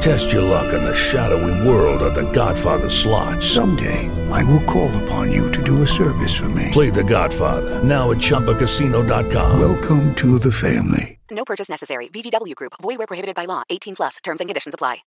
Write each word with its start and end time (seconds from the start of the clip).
Test 0.00 0.32
your 0.32 0.40
luck 0.40 0.72
in 0.72 0.82
the 0.82 0.94
shadowy 0.94 1.68
world 1.68 2.00
of 2.00 2.14
The 2.14 2.30
Godfather 2.32 2.88
slot. 2.88 3.42
Someday, 3.42 4.08
I 4.30 4.42
will 4.44 4.64
call 4.64 4.90
upon 5.04 5.30
you 5.30 5.52
to 5.52 5.62
do 5.62 5.82
a 5.82 5.86
service 5.86 6.34
for 6.34 6.48
me. 6.48 6.70
Play 6.72 6.88
The 6.88 7.04
Godfather 7.04 7.84
now 7.84 8.10
at 8.10 8.16
ChumbaCasino.com. 8.16 9.60
Welcome 9.60 10.14
to 10.14 10.38
the 10.38 10.50
family. 10.50 11.18
No 11.30 11.44
purchase 11.44 11.68
necessary. 11.68 12.08
VGW 12.08 12.54
Group. 12.54 12.72
Void 12.80 12.96
where 12.96 13.06
prohibited 13.06 13.36
by 13.36 13.44
law. 13.44 13.62
18 13.68 13.94
plus. 13.94 14.16
Terms 14.24 14.40
and 14.40 14.48
conditions 14.48 14.74
apply. 14.74 15.02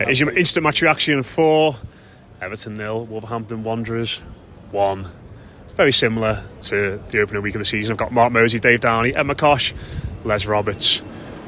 Is 0.00 0.20
your 0.20 0.36
instant 0.36 0.64
match 0.64 0.82
reaction 0.82 1.22
four? 1.22 1.76
Everton 2.42 2.74
nil, 2.74 3.06
Wolverhampton 3.06 3.64
Wanderers 3.64 4.18
one. 4.70 5.06
Very 5.76 5.92
similar 5.92 6.44
to 6.62 7.00
the 7.08 7.20
opening 7.22 7.42
week 7.42 7.54
of 7.54 7.58
the 7.60 7.64
season. 7.64 7.92
I've 7.92 7.98
got 7.98 8.12
Mark 8.12 8.32
Mosey, 8.32 8.60
Dave 8.60 8.80
Downey, 8.80 9.14
Emma 9.14 9.34
Kosh, 9.34 9.74
Les 10.24 10.44
Roberts, 10.46 11.02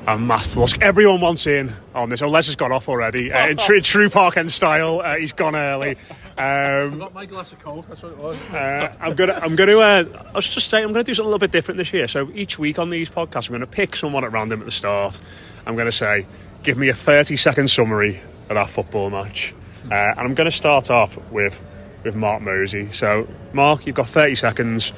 and 0.07 0.27
Matt 0.27 0.41
Flusk. 0.43 0.81
Everyone 0.83 1.21
wants 1.21 1.47
in 1.47 1.73
on 1.95 2.09
this. 2.09 2.23
Oh, 2.23 2.29
Les 2.29 2.47
has 2.47 2.57
got 2.57 2.73
off 2.73 2.89
already. 2.89 3.33
Uh, 3.33 3.49
in, 3.49 3.57
true, 3.57 3.81
true 3.83 4.11
Park 4.11 4.37
End 4.37 4.51
style, 4.51 5.01
uh, 5.01 5.17
he's 5.17 5.33
gone 5.33 5.55
early. 5.55 5.97
Um, 6.37 6.99
Got 6.99 7.15
my 7.15 7.27
glass 7.27 7.53
of 7.53 7.61
coke. 7.61 7.87
That's 7.89 8.03
what 8.03 8.13
it 8.13 8.19
was. 8.19 8.37
uh, 8.53 8.95
I'm 9.01 9.15
gonna, 9.15 9.35
I'm 9.35 9.55
gonna. 9.55 9.79
Uh, 9.79 10.05
I 10.29 10.33
was 10.33 10.49
just 10.49 10.71
saying, 10.71 10.85
I'm 10.85 10.93
gonna 10.93 11.05
do 11.05 11.15
something 11.15 11.27
a 11.27 11.31
little 11.31 11.39
bit 11.39 11.53
different 11.53 11.79
this 11.79 11.93
year. 11.93 12.09
So 12.09 12.31
each 12.35 12.59
week 12.59 12.79
on 12.79 12.91
these 12.91 13.11
podcasts, 13.11 13.49
I'm 13.49 13.53
gonna 13.53 13.67
pick 13.67 13.95
someone 13.97 14.25
at 14.25 14.33
random 14.33 14.61
at 14.61 14.65
the 14.65 14.73
start. 14.73 15.21
I'm 15.67 15.77
gonna 15.77 15.93
say, 15.93 16.27
give 16.63 16.79
me 16.79 16.89
a 16.89 16.95
30 16.95 17.37
second 17.37 17.69
summary 17.69 18.21
of 18.49 18.55
that 18.55 18.71
football 18.71 19.11
match, 19.11 19.55
uh, 19.91 19.95
and 19.95 20.21
I'm 20.21 20.35
gonna 20.35 20.51
start 20.51 20.91
off 20.91 21.17
with 21.31 21.63
with 22.03 22.17
Mark 22.17 22.43
Mosey. 22.43 22.91
So, 22.91 23.29
Mark, 23.53 23.87
you've 23.87 23.95
got 23.95 24.09
30 24.09 24.35
seconds. 24.35 24.93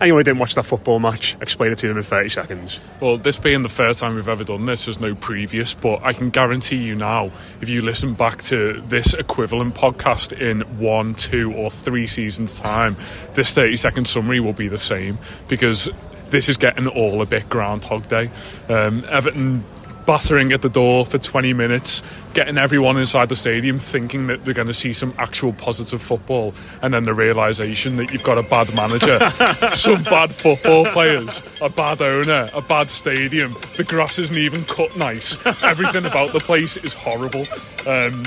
Anyone 0.00 0.20
who 0.20 0.24
didn't 0.24 0.38
watch 0.38 0.54
that 0.54 0.64
football 0.64 1.00
match, 1.00 1.36
explain 1.40 1.72
it 1.72 1.78
to 1.78 1.88
them 1.88 1.96
in 1.96 2.04
30 2.04 2.28
seconds. 2.28 2.78
Well, 3.00 3.16
this 3.16 3.36
being 3.36 3.62
the 3.62 3.68
first 3.68 3.98
time 3.98 4.14
we've 4.14 4.28
ever 4.28 4.44
done 4.44 4.64
this, 4.64 4.84
there's 4.84 5.00
no 5.00 5.16
previous, 5.16 5.74
but 5.74 6.00
I 6.04 6.12
can 6.12 6.30
guarantee 6.30 6.76
you 6.76 6.94
now, 6.94 7.26
if 7.60 7.68
you 7.68 7.82
listen 7.82 8.14
back 8.14 8.40
to 8.42 8.74
this 8.82 9.14
equivalent 9.14 9.74
podcast 9.74 10.38
in 10.38 10.60
one, 10.78 11.14
two, 11.14 11.52
or 11.52 11.68
three 11.68 12.06
seasons' 12.06 12.60
time, 12.60 12.94
this 13.34 13.52
30 13.52 13.74
second 13.76 14.04
summary 14.06 14.38
will 14.38 14.52
be 14.52 14.68
the 14.68 14.78
same 14.78 15.18
because 15.48 15.90
this 16.26 16.48
is 16.48 16.56
getting 16.56 16.86
all 16.86 17.20
a 17.20 17.26
bit 17.26 17.48
Groundhog 17.48 18.08
Day. 18.08 18.30
Um, 18.68 19.04
Everton 19.08 19.64
battering 20.08 20.52
at 20.54 20.62
the 20.62 20.70
door 20.70 21.04
for 21.04 21.18
20 21.18 21.52
minutes, 21.52 22.02
getting 22.32 22.56
everyone 22.56 22.96
inside 22.96 23.28
the 23.28 23.36
stadium 23.36 23.78
thinking 23.78 24.26
that 24.26 24.42
they're 24.42 24.54
going 24.54 24.66
to 24.66 24.72
see 24.72 24.90
some 24.90 25.12
actual 25.18 25.52
positive 25.52 26.00
football, 26.00 26.54
and 26.80 26.94
then 26.94 27.04
the 27.04 27.12
realization 27.12 27.96
that 27.96 28.10
you've 28.10 28.22
got 28.22 28.38
a 28.38 28.42
bad 28.42 28.74
manager, 28.74 29.18
some 29.74 30.02
bad 30.04 30.32
football 30.32 30.86
players, 30.86 31.42
a 31.60 31.68
bad 31.68 32.00
owner, 32.00 32.48
a 32.54 32.62
bad 32.62 32.88
stadium, 32.88 33.52
the 33.76 33.84
grass 33.84 34.18
isn't 34.18 34.38
even 34.38 34.64
cut 34.64 34.96
nice, 34.96 35.36
everything 35.62 36.06
about 36.06 36.32
the 36.32 36.40
place 36.40 36.78
is 36.78 36.94
horrible. 36.94 37.44
Um, 37.86 38.22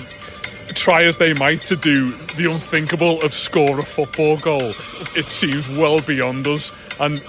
try 0.75 1.01
as 1.05 1.17
they 1.17 1.33
might 1.33 1.63
to 1.63 1.75
do 1.75 2.11
the 2.37 2.47
unthinkable 2.51 3.19
of 3.23 3.33
score 3.33 3.79
a 3.79 3.83
football 3.83 4.37
goal, 4.37 4.69
it 5.15 5.25
seems 5.25 5.67
well 5.67 5.99
beyond 6.01 6.45
us. 6.45 6.71
And 6.99 7.23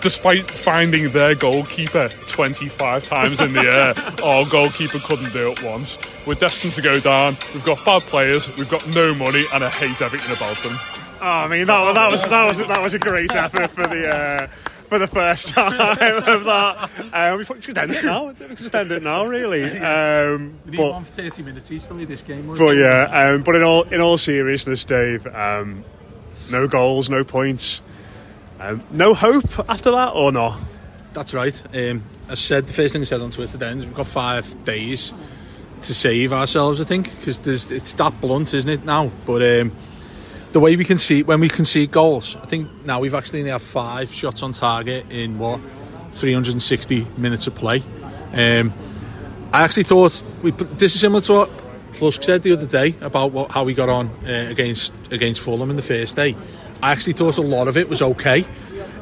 despite 0.00 0.50
finding 0.50 1.10
their 1.10 1.34
goalkeeper 1.34 2.08
25 2.26 3.04
times 3.04 3.40
in 3.40 3.52
the 3.52 3.60
air, 3.60 3.94
our 4.24 4.44
goalkeeper 4.50 4.98
couldn't 5.00 5.32
do 5.32 5.50
it 5.50 5.62
once. 5.62 5.98
We're 6.26 6.34
destined 6.34 6.74
to 6.74 6.82
go 6.82 7.00
down. 7.00 7.36
We've 7.52 7.64
got 7.64 7.84
bad 7.84 8.02
players, 8.02 8.54
we've 8.56 8.70
got 8.70 8.86
no 8.88 9.14
money, 9.14 9.44
and 9.52 9.64
I 9.64 9.70
hate 9.70 10.00
everything 10.02 10.34
about 10.36 10.56
them. 10.58 10.78
Oh, 11.22 11.26
I 11.26 11.48
mean, 11.48 11.66
that, 11.66 11.94
that 11.94 12.10
was 12.10 12.24
that 12.24 12.48
was 12.48 12.58
that 12.66 12.82
was 12.82 12.94
a 12.94 12.98
great 12.98 13.34
effort 13.34 13.68
for 13.68 13.86
the 13.86 14.08
uh, 14.08 14.46
for 14.46 14.98
the 14.98 15.06
first 15.06 15.48
time 15.54 15.68
of 15.70 16.44
that. 16.44 17.10
Um, 17.12 17.38
we 17.38 17.44
should 17.60 17.76
end 17.76 17.92
it 17.92 18.04
now. 18.04 18.28
We 18.28 18.34
could 18.34 18.56
just 18.56 18.74
end 18.74 18.90
it 18.90 19.02
now, 19.02 19.26
really. 19.26 19.64
Um, 19.78 20.58
We 20.64 20.70
need 20.72 20.76
but 20.78 20.92
one 20.92 21.04
for 21.04 21.22
30 21.22 21.42
minutes 21.42 21.70
each, 21.70 21.86
don't 21.88 21.98
we, 21.98 22.06
this 22.06 22.22
game? 22.22 22.46
but 22.56 22.72
yeah, 22.72 23.02
um, 23.34 23.42
but 23.42 23.54
in 23.54 23.62
all 23.62 23.82
in 23.82 24.00
all 24.00 24.16
seriousness, 24.16 24.84
Dave, 24.86 25.26
um, 25.26 25.84
no 26.50 26.66
goals, 26.66 27.10
no 27.10 27.22
points, 27.22 27.82
um, 28.60 28.82
no 28.90 29.14
hope 29.14 29.68
after 29.68 29.90
that, 29.90 30.12
or 30.14 30.32
not? 30.32 30.58
That's 31.12 31.34
right. 31.34 31.62
Um, 31.74 32.04
I 32.28 32.34
said, 32.34 32.66
the 32.66 32.72
first 32.72 32.92
thing 32.92 33.02
I 33.02 33.04
said 33.04 33.20
on 33.20 33.30
Twitter 33.30 33.58
then 33.58 33.78
is 33.78 33.86
we've 33.86 33.94
got 33.94 34.06
five 34.06 34.64
days 34.64 35.12
to 35.82 35.94
save 35.94 36.32
ourselves, 36.32 36.80
I 36.80 36.84
think, 36.84 37.10
because 37.16 37.72
it's 37.72 37.94
that 37.94 38.20
blunt, 38.20 38.54
isn't 38.54 38.70
it, 38.70 38.84
now? 38.84 39.10
But 39.26 39.42
um, 39.42 39.72
the 40.52 40.60
way 40.60 40.76
we 40.76 40.84
can 40.84 40.98
see, 40.98 41.22
when 41.22 41.40
we 41.40 41.48
can 41.48 41.64
see 41.64 41.86
goals, 41.86 42.36
I 42.36 42.44
think 42.46 42.84
now 42.84 43.00
we've 43.00 43.14
actually 43.14 43.40
only 43.40 43.52
had 43.52 43.62
five 43.62 44.08
shots 44.10 44.42
on 44.42 44.52
target 44.52 45.10
in 45.10 45.38
what, 45.38 45.60
360 46.10 47.06
minutes 47.16 47.46
of 47.46 47.54
play. 47.54 47.82
Um, 48.32 48.72
I 49.52 49.62
actually 49.62 49.84
thought, 49.84 50.22
we 50.42 50.50
this 50.52 50.94
is 50.94 51.00
similar 51.00 51.22
to 51.22 51.32
what 51.32 51.50
Flusk 51.92 52.22
said 52.22 52.42
the 52.42 52.52
other 52.52 52.66
day 52.66 52.94
about 53.00 53.32
what, 53.32 53.50
how 53.50 53.64
we 53.64 53.74
got 53.74 53.88
on 53.88 54.08
uh, 54.26 54.46
against 54.48 54.92
against 55.10 55.44
Fulham 55.44 55.70
in 55.70 55.76
the 55.76 55.82
first 55.82 56.16
day. 56.16 56.36
I 56.82 56.92
actually 56.92 57.14
thought 57.14 57.36
a 57.38 57.42
lot 57.42 57.68
of 57.68 57.76
it 57.76 57.88
was 57.88 58.02
okay. 58.02 58.44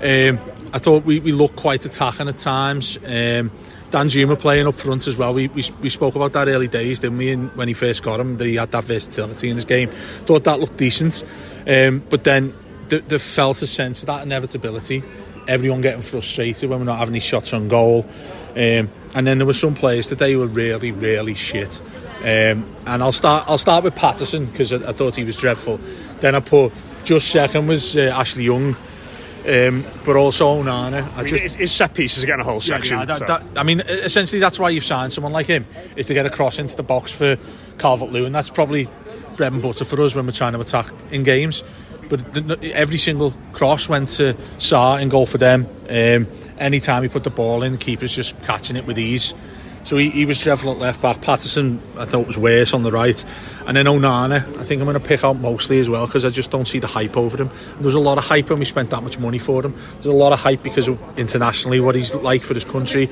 Um, 0.03 0.39
I 0.73 0.79
thought 0.79 1.05
we, 1.05 1.21
we 1.21 1.33
looked 1.33 1.57
quite 1.57 1.85
attacking 1.85 2.29
at 2.29 2.39
times. 2.39 2.99
Um, 2.99 3.51
Danjuma 3.91 4.39
playing 4.39 4.67
up 4.67 4.75
front 4.75 5.07
as 5.07 5.17
well. 5.17 5.33
We, 5.33 5.49
we, 5.49 5.65
we 5.81 5.89
spoke 5.89 6.15
about 6.15 6.35
that 6.35 6.49
early 6.49 6.69
days, 6.69 7.01
didn't 7.01 7.19
we? 7.19 7.33
And 7.33 7.51
when 7.57 7.69
he 7.69 7.75
first 7.75 8.03
got 8.03 8.21
him, 8.21 8.37
that 8.37 8.47
he 8.47 8.57
had 8.57 8.71
that 8.73 8.85
versatility 8.85 9.49
in 9.49 9.57
his 9.57 9.65
game. 9.65 9.89
Thought 9.91 10.45
that 10.45 10.61
looked 10.61 10.77
decent. 10.77 11.25
Um, 11.67 12.03
but 12.11 12.25
then 12.25 12.53
the, 12.89 12.99
the 12.99 13.19
felt 13.19 13.63
a 13.63 13.67
sense 13.67 14.03
of 14.03 14.09
that 14.09 14.25
inevitability. 14.25 15.03
Everyone 15.47 15.81
getting 15.81 16.03
frustrated 16.03 16.69
when 16.69 16.81
we're 16.81 16.85
not 16.85 16.99
having 16.99 17.15
any 17.15 17.21
shots 17.21 17.55
on 17.55 17.69
goal. 17.69 18.07
Um, 18.51 18.91
and 19.15 19.27
then 19.27 19.39
there 19.39 19.47
were 19.47 19.55
some 19.55 19.75
players 19.75 20.07
today 20.07 20.35
who 20.35 20.41
were 20.41 20.47
really, 20.47 20.93
really 20.93 21.35
shit. 21.35 21.81
Um, 22.21 22.65
and 22.87 23.03
I'll 23.03 23.13
start. 23.13 23.45
I'll 23.49 23.59
start 23.59 23.85
with 23.85 23.95
Patterson 23.95 24.47
because 24.47 24.73
I, 24.73 24.77
I 24.89 24.93
thought 24.93 25.15
he 25.17 25.25
was 25.25 25.37
dreadful. 25.37 25.77
Then 26.21 26.35
I 26.35 26.41
put 26.41 26.73
just 27.05 27.29
second 27.31 27.67
was 27.69 27.97
uh, 27.97 28.13
Ashley 28.15 28.45
Young, 28.45 28.75
um, 29.49 29.85
but 30.05 30.17
also 30.17 30.61
Onana. 30.63 31.03
I 31.17 31.21
I 31.21 31.23
mean, 31.23 31.29
just 31.29 31.57
his, 31.57 31.73
set 31.73 31.95
pieces 31.95 32.25
are 32.25 32.27
getting 32.27 32.41
a 32.41 32.45
whole 32.45 32.61
section. 32.61 32.99
yeah, 32.99 33.05
that, 33.05 33.19
so- 33.21 33.25
that- 33.27 33.45
I 33.57 33.63
mean, 33.63 33.81
essentially, 33.81 34.41
that's 34.41 34.59
why 34.59 34.71
you've 34.71 34.85
signed 34.85 35.13
someone 35.13 35.33
like 35.33 35.47
him 35.47 35.65
is 35.97 36.07
to 36.07 36.15
get 36.15 36.27
a 36.27 36.31
cross 36.31 36.59
into 36.59 36.75
the 36.77 36.83
box 36.83 37.17
for 37.17 37.37
Calvert 37.79 38.11
Lewin. 38.11 38.33
That's 38.33 38.51
probably 38.51 38.89
bread 39.37 39.53
and 39.53 39.63
butter 39.63 39.85
for 39.85 40.01
us 40.03 40.17
when 40.17 40.27
we're 40.27 40.33
trying 40.33 40.55
to 40.55 40.61
attack 40.61 40.87
in 41.13 41.23
games. 41.23 41.63
But 42.09 42.33
the, 42.33 42.73
every 42.75 42.99
single 42.99 43.33
cross 43.53 43.89
went 43.89 44.09
to 44.11 44.35
Sá 44.59 44.97
and 44.97 45.11
goal 45.11 45.27
for 45.27 45.39
them. 45.39 45.67
Um, 45.89 46.27
anytime 46.59 47.03
he 47.03 47.09
put 47.09 47.23
the 47.23 47.31
ball 47.31 47.63
in, 47.63 47.73
the 47.73 47.79
keeper's 47.79 48.15
just 48.17 48.41
catching 48.43 48.77
it 48.77 48.87
with 48.87 48.99
ease. 48.99 49.35
So 49.89 49.97
he, 49.97 50.11
he 50.11 50.27
was 50.27 50.39
dreadful 50.39 50.71
at 50.73 50.77
left 50.77 51.01
back. 51.01 51.23
Patterson, 51.23 51.81
I 51.97 52.05
thought 52.05 52.27
was 52.27 52.39
worse 52.39 52.75
on 52.75 52.83
the 52.83 52.93
right, 52.93 53.25
and 53.67 53.75
then 53.75 53.87
Onana. 53.87 54.35
I 54.35 54.65
think 54.65 54.83
I'm 54.83 54.87
going 54.87 55.01
to 55.01 55.09
pick 55.09 55.25
out 55.25 55.39
mostly 55.39 55.81
as 55.81 55.89
well 55.89 56.05
because 56.05 56.27
I 56.27 56.29
just 56.29 56.51
don't 56.51 56.69
see 56.69 56.79
the 56.79 56.87
hype 56.87 57.17
over 57.17 57.39
him. 57.39 57.49
There 57.49 57.87
was 57.87 57.95
a 57.95 58.01
lot 58.01 58.19
of 58.19 58.27
hype 58.27 58.51
when 58.51 58.59
we 58.59 58.67
spent 58.67 58.91
that 58.91 59.03
much 59.03 59.19
money 59.19 59.39
for 59.39 59.65
him. 59.65 59.73
There's 59.73 60.05
a 60.05 60.13
lot 60.13 60.35
of 60.35 60.41
hype 60.41 60.63
because 60.63 60.89
of 60.89 61.19
internationally 61.19 61.81
what 61.81 61.95
he's 61.95 62.15
like 62.15 62.43
for 62.43 62.53
his 62.53 62.67
country, 62.67 63.09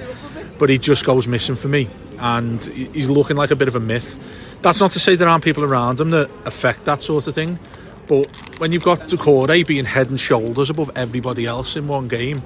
but 0.59 0.69
he 0.69 0.77
just 0.77 1.07
goes 1.07 1.27
missing 1.27 1.55
for 1.55 1.69
me, 1.69 1.89
and 2.19 2.63
he's 2.63 3.09
looking 3.09 3.39
like 3.39 3.51
a 3.51 3.57
bit 3.57 3.69
of 3.69 3.77
a 3.77 3.81
myth. 3.81 4.59
That's 4.61 4.79
not 4.79 4.91
to 4.91 4.99
say 4.99 5.17
there 5.17 5.29
aren't 5.29 5.45
people 5.45 5.65
around 5.65 5.99
him 5.99 6.11
that 6.11 6.31
affect 6.45 6.85
that 6.85 7.01
sort 7.01 7.27
of 7.27 7.35
thing. 7.35 7.59
But 8.07 8.37
when 8.59 8.73
you've 8.73 8.85
got 8.85 9.01
Doucouré 9.01 9.67
being 9.67 9.87
head 9.87 10.11
and 10.11 10.21
shoulders 10.21 10.69
above 10.69 10.91
everybody 10.95 11.47
else 11.47 11.75
in 11.75 11.89
one 11.89 12.07
game, 12.07 12.43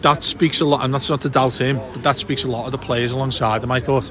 that 0.00 0.22
speaks 0.22 0.60
a 0.60 0.64
lot, 0.64 0.84
and 0.84 0.94
that's 0.94 1.10
not 1.10 1.22
to 1.22 1.28
doubt 1.28 1.60
him, 1.60 1.78
but 1.92 2.02
that 2.02 2.18
speaks 2.18 2.44
a 2.44 2.48
lot 2.48 2.66
of 2.66 2.72
the 2.72 2.78
players 2.78 3.12
alongside 3.12 3.64
him, 3.64 3.72
I 3.72 3.80
thought. 3.80 4.10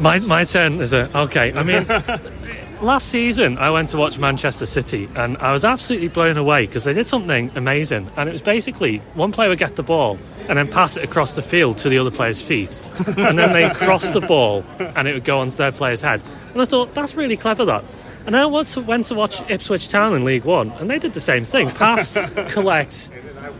My, 0.00 0.18
my 0.20 0.44
turn 0.44 0.80
is 0.80 0.92
a 0.92 1.16
okay. 1.18 1.52
I 1.52 1.62
mean, 1.62 1.84
last 2.80 3.08
season 3.08 3.58
I 3.58 3.70
went 3.70 3.88
to 3.90 3.96
watch 3.96 4.18
Manchester 4.18 4.66
City 4.66 5.08
and 5.16 5.36
I 5.38 5.50
was 5.50 5.64
absolutely 5.64 6.06
blown 6.06 6.36
away 6.36 6.66
because 6.66 6.84
they 6.84 6.92
did 6.92 7.08
something 7.08 7.50
amazing. 7.56 8.08
And 8.16 8.28
it 8.28 8.32
was 8.32 8.42
basically 8.42 8.98
one 9.14 9.32
player 9.32 9.48
would 9.48 9.58
get 9.58 9.74
the 9.74 9.82
ball 9.82 10.18
and 10.48 10.56
then 10.56 10.68
pass 10.68 10.96
it 10.96 11.04
across 11.04 11.32
the 11.32 11.42
field 11.42 11.78
to 11.78 11.88
the 11.88 11.98
other 11.98 12.10
player's 12.10 12.40
feet, 12.40 12.80
and 13.18 13.38
then 13.38 13.52
they 13.52 13.68
cross 13.74 14.10
the 14.10 14.20
ball 14.20 14.64
and 14.78 15.06
it 15.06 15.14
would 15.14 15.24
go 15.24 15.40
onto 15.40 15.56
their 15.56 15.72
player's 15.72 16.00
head. 16.00 16.22
And 16.52 16.62
I 16.62 16.64
thought 16.64 16.94
that's 16.94 17.14
really 17.16 17.36
clever. 17.36 17.64
That. 17.64 17.84
And 18.28 18.36
I 18.36 18.44
went 18.44 18.66
to, 18.68 18.82
went 18.82 19.06
to 19.06 19.14
watch 19.14 19.40
Ipswich 19.50 19.88
Town 19.88 20.14
in 20.14 20.22
League 20.22 20.44
One, 20.44 20.70
and 20.72 20.90
they 20.90 20.98
did 20.98 21.14
the 21.14 21.20
same 21.20 21.44
thing: 21.44 21.70
pass, 21.70 22.12
collect, 22.52 23.10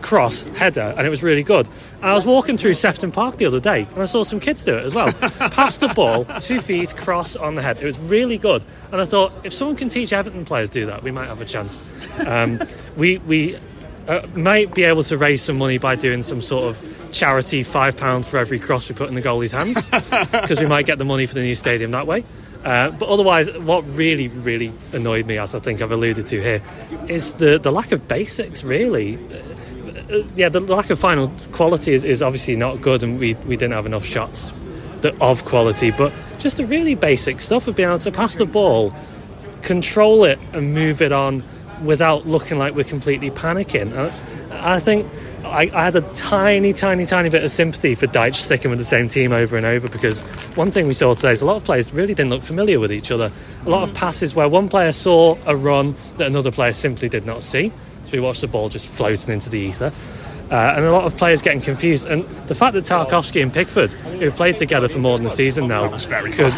cross, 0.03 0.47
header, 0.49 0.93
and 0.95 1.07
it 1.07 1.09
was 1.09 1.23
really 1.23 1.41
good. 1.41 1.67
I 2.03 2.13
was 2.13 2.23
walking 2.23 2.55
through 2.55 2.75
Sefton 2.75 3.11
Park 3.11 3.37
the 3.37 3.47
other 3.47 3.59
day, 3.59 3.87
and 3.91 3.97
I 3.97 4.05
saw 4.05 4.21
some 4.21 4.39
kids 4.39 4.63
do 4.63 4.77
it 4.77 4.85
as 4.85 4.93
well. 4.93 5.11
Pass 5.49 5.77
the 5.77 5.87
ball, 5.87 6.23
two 6.39 6.61
feet, 6.61 6.95
cross 6.95 7.35
on 7.35 7.55
the 7.55 7.63
head. 7.63 7.79
It 7.81 7.83
was 7.83 7.97
really 7.97 8.37
good, 8.37 8.63
and 8.91 9.01
I 9.01 9.05
thought 9.05 9.33
if 9.43 9.53
someone 9.53 9.75
can 9.75 9.89
teach 9.89 10.13
Everton 10.13 10.45
players 10.45 10.69
to 10.69 10.81
do 10.81 10.85
that, 10.85 11.01
we 11.01 11.09
might 11.09 11.29
have 11.29 11.41
a 11.41 11.45
chance. 11.45 11.81
Um, 12.19 12.61
we 12.95 13.17
we 13.17 13.57
uh, 14.07 14.21
might 14.35 14.75
be 14.75 14.83
able 14.83 15.01
to 15.01 15.17
raise 15.17 15.41
some 15.41 15.57
money 15.57 15.79
by 15.79 15.95
doing 15.95 16.21
some 16.21 16.41
sort 16.41 16.65
of 16.65 17.09
charity 17.11 17.63
five 17.63 17.97
pound 17.97 18.23
for 18.23 18.37
every 18.37 18.59
cross 18.59 18.87
we 18.87 18.93
put 18.93 19.09
in 19.09 19.15
the 19.15 19.21
goalie's 19.23 19.51
hands, 19.51 19.89
because 20.29 20.59
we 20.59 20.67
might 20.67 20.85
get 20.85 20.99
the 20.99 21.05
money 21.05 21.25
for 21.25 21.33
the 21.33 21.41
new 21.41 21.55
stadium 21.55 21.89
that 21.89 22.05
way. 22.05 22.23
Uh, 22.63 22.91
but 22.91 23.07
otherwise, 23.07 23.51
what 23.59 23.87
really, 23.87 24.27
really 24.27 24.73
annoyed 24.91 25.25
me, 25.25 25.37
as 25.37 25.55
I 25.55 25.59
think 25.59 25.81
I've 25.81 25.91
alluded 25.91 26.27
to 26.27 26.41
here, 26.41 26.61
is 27.07 27.33
the, 27.33 27.57
the 27.57 27.71
lack 27.71 27.91
of 27.91 28.07
basics, 28.07 28.63
really. 28.63 29.15
Uh, 29.15 30.23
yeah, 30.35 30.49
the 30.49 30.59
lack 30.59 30.89
of 30.89 30.99
final 30.99 31.31
quality 31.51 31.93
is, 31.93 32.03
is 32.03 32.21
obviously 32.21 32.55
not 32.55 32.81
good, 32.81 33.01
and 33.01 33.17
we, 33.19 33.35
we 33.45 33.55
didn't 33.55 33.73
have 33.73 33.85
enough 33.85 34.05
shots 34.05 34.51
that, 35.01 35.19
of 35.21 35.45
quality, 35.45 35.91
but 35.91 36.11
just 36.37 36.57
the 36.57 36.65
really 36.65 36.95
basic 36.95 37.39
stuff 37.39 37.67
of 37.67 37.75
being 37.75 37.87
able 37.87 37.99
to 37.99 38.11
pass 38.11 38.35
the 38.35 38.45
ball, 38.45 38.91
control 39.61 40.25
it, 40.25 40.39
and 40.53 40.73
move 40.73 41.01
it 41.01 41.11
on 41.11 41.43
without 41.83 42.27
looking 42.27 42.57
like 42.57 42.75
we're 42.75 42.83
completely 42.83 43.31
panicking. 43.31 43.93
I 44.51 44.79
think 44.79 45.05
I, 45.45 45.69
I 45.73 45.83
had 45.83 45.95
a 45.95 46.01
tiny, 46.13 46.73
tiny, 46.73 47.05
tiny 47.05 47.29
bit 47.29 47.43
of 47.43 47.51
sympathy 47.51 47.95
for 47.95 48.07
Dyche 48.07 48.35
sticking 48.35 48.69
with 48.69 48.79
the 48.79 48.85
same 48.85 49.07
team 49.07 49.31
over 49.31 49.57
and 49.57 49.65
over 49.65 49.87
because 49.89 50.21
one 50.55 50.71
thing 50.71 50.87
we 50.87 50.93
saw 50.93 51.13
today 51.13 51.31
is 51.31 51.41
a 51.41 51.45
lot 51.45 51.57
of 51.57 51.63
players 51.63 51.93
really 51.93 52.13
didn't 52.13 52.29
look 52.29 52.41
familiar 52.41 52.79
with 52.79 52.91
each 52.91 53.11
other. 53.11 53.31
A 53.65 53.69
lot 53.69 53.83
of 53.83 53.93
passes 53.95 54.35
where 54.35 54.47
one 54.47 54.69
player 54.69 54.91
saw 54.91 55.37
a 55.45 55.55
run 55.55 55.95
that 56.17 56.27
another 56.27 56.51
player 56.51 56.73
simply 56.73 57.09
did 57.09 57.25
not 57.25 57.43
see. 57.43 57.71
So 58.03 58.17
we 58.17 58.19
watched 58.19 58.41
the 58.41 58.47
ball 58.47 58.69
just 58.69 58.85
floating 58.85 59.33
into 59.33 59.49
the 59.49 59.59
ether. 59.59 59.91
Uh, 60.51 60.73
and 60.75 60.83
a 60.83 60.91
lot 60.91 61.05
of 61.05 61.15
players 61.15 61.43
getting 61.43 61.61
confused. 61.61 62.07
And 62.07 62.23
the 62.23 62.55
fact 62.55 62.73
that 62.73 62.83
Tarkowski 62.83 63.41
and 63.43 63.53
Pickford, 63.53 63.91
who've 63.91 64.33
played 64.33 64.57
together 64.57 64.89
for 64.89 64.97
more 64.97 65.15
than 65.17 65.27
a 65.27 65.29
season 65.29 65.67
now, 65.67 65.95
could, 65.99 66.53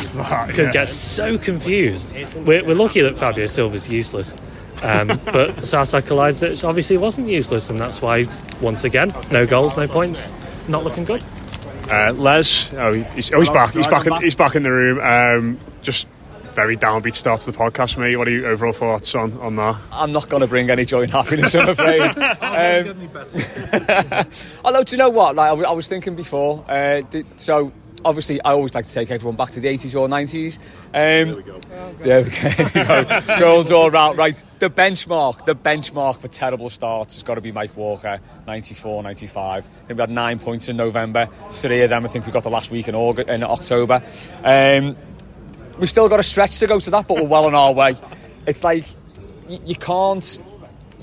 could 0.54 0.72
get 0.72 0.88
so 0.88 1.38
confused. 1.38 2.16
We're, 2.38 2.66
we're 2.66 2.76
lucky 2.76 3.02
that 3.02 3.18
Fabio 3.18 3.48
Silva's 3.48 3.90
useless. 3.90 4.38
Um, 4.84 5.08
but 5.26 5.66
Southside 5.66 6.04
Kalajdžić 6.04 6.68
obviously 6.68 6.98
wasn't 6.98 7.28
useless, 7.28 7.70
and 7.70 7.80
that's 7.80 8.02
why, 8.02 8.26
once 8.62 8.84
again, 8.84 9.12
no 9.32 9.46
goals, 9.46 9.78
no 9.78 9.88
points, 9.88 10.34
not 10.68 10.84
looking 10.84 11.06
good. 11.06 11.24
Uh, 11.92 12.14
Les, 12.14 12.74
oh, 12.74 12.94
he's, 12.94 13.32
oh, 13.34 13.40
he's 13.40 13.50
back. 13.50 13.74
He's 13.74 13.88
back. 13.88 14.08
In, 14.08 14.14
he's 14.22 14.36
back 14.36 14.56
in 14.56 14.64
the 14.64 14.72
room. 14.72 15.00
Um, 15.00 15.58
just 15.82 16.08
very 16.54 16.78
downbeat 16.78 17.16
start 17.16 17.42
to 17.42 17.52
the 17.52 17.58
podcast, 17.58 17.98
mate. 17.98 18.16
What 18.16 18.28
are 18.28 18.32
your 18.32 18.48
overall 18.48 18.74
thoughts 18.74 19.16
on, 19.16 19.38
on 19.40 19.56
that? 19.58 19.78
I'm 19.92 20.12
not 20.12 20.30
going 20.30 20.42
to 20.42 20.48
bring 20.48 20.70
any 20.70 20.86
joy 20.86 21.04
and 21.04 21.12
happiness, 21.12 21.56
I'm 21.56 21.70
afraid. 21.70 22.02
um, 22.42 23.10
although, 24.66 24.84
do 24.84 24.96
you 24.96 24.98
know 24.98 25.10
what? 25.10 25.36
Like 25.36 25.48
I, 25.48 25.50
w- 25.50 25.68
I 25.68 25.72
was 25.72 25.88
thinking 25.88 26.16
before. 26.16 26.64
Uh, 26.68 27.02
did, 27.02 27.40
so, 27.40 27.72
obviously, 28.04 28.42
I 28.42 28.52
always 28.52 28.74
like 28.74 28.86
to 28.86 28.94
take 28.94 29.12
everyone 29.12 29.36
back 29.36 29.50
to 29.52 29.60
the 29.60 29.68
80s 29.68 30.00
or 30.00 30.08
90s. 30.08 30.60
Um, 30.60 30.92
there 30.94 31.36
we 31.36 31.44
go. 31.44 31.60
There 31.60 32.24
we 32.24 32.30
go. 32.30 32.30
There 32.72 33.04
we 33.04 33.22
go. 33.28 33.40
Girls 33.40 33.72
all 33.72 33.90
round. 33.90 34.18
Right. 34.18 34.36
The 34.60 34.70
benchmark, 34.70 35.46
the 35.46 35.56
benchmark 35.56 36.20
for 36.20 36.28
terrible 36.28 36.70
starts 36.70 37.16
has 37.16 37.24
got 37.24 37.36
to 37.36 37.42
be 37.42 37.52
Mike 37.52 37.76
Walker, 37.76 38.20
94, 38.48 39.04
95. 39.04 39.42
I 39.42 39.62
think 39.62 39.98
we 39.98 40.02
had 40.02 40.10
nine 40.10 40.40
points 40.40 40.70
in 40.70 40.78
November. 40.78 41.28
Three 41.50 41.82
of 41.82 41.90
them, 41.90 42.06
I 42.06 42.08
think 42.08 42.26
we 42.26 42.32
got 42.32 42.44
the 42.44 42.50
last 42.50 42.72
week 42.72 42.88
in, 42.88 42.96
August, 42.96 43.30
in 43.30 43.44
October. 43.44 44.02
Um, 44.44 44.96
we've 45.80 45.90
still 45.90 46.10
got 46.10 46.20
a 46.20 46.24
stretch 46.24 46.60
to 46.60 46.68
go 46.68 46.80
to 46.80 46.90
that, 46.92 47.08
but 47.08 47.18
we're 47.18 47.28
well 47.28 47.46
on 47.46 47.56
our 47.56 47.74
way. 47.74 47.96
It's 48.46 48.64
like 48.64 48.86
you, 49.48 49.60
you 49.66 49.76
can't 49.76 50.40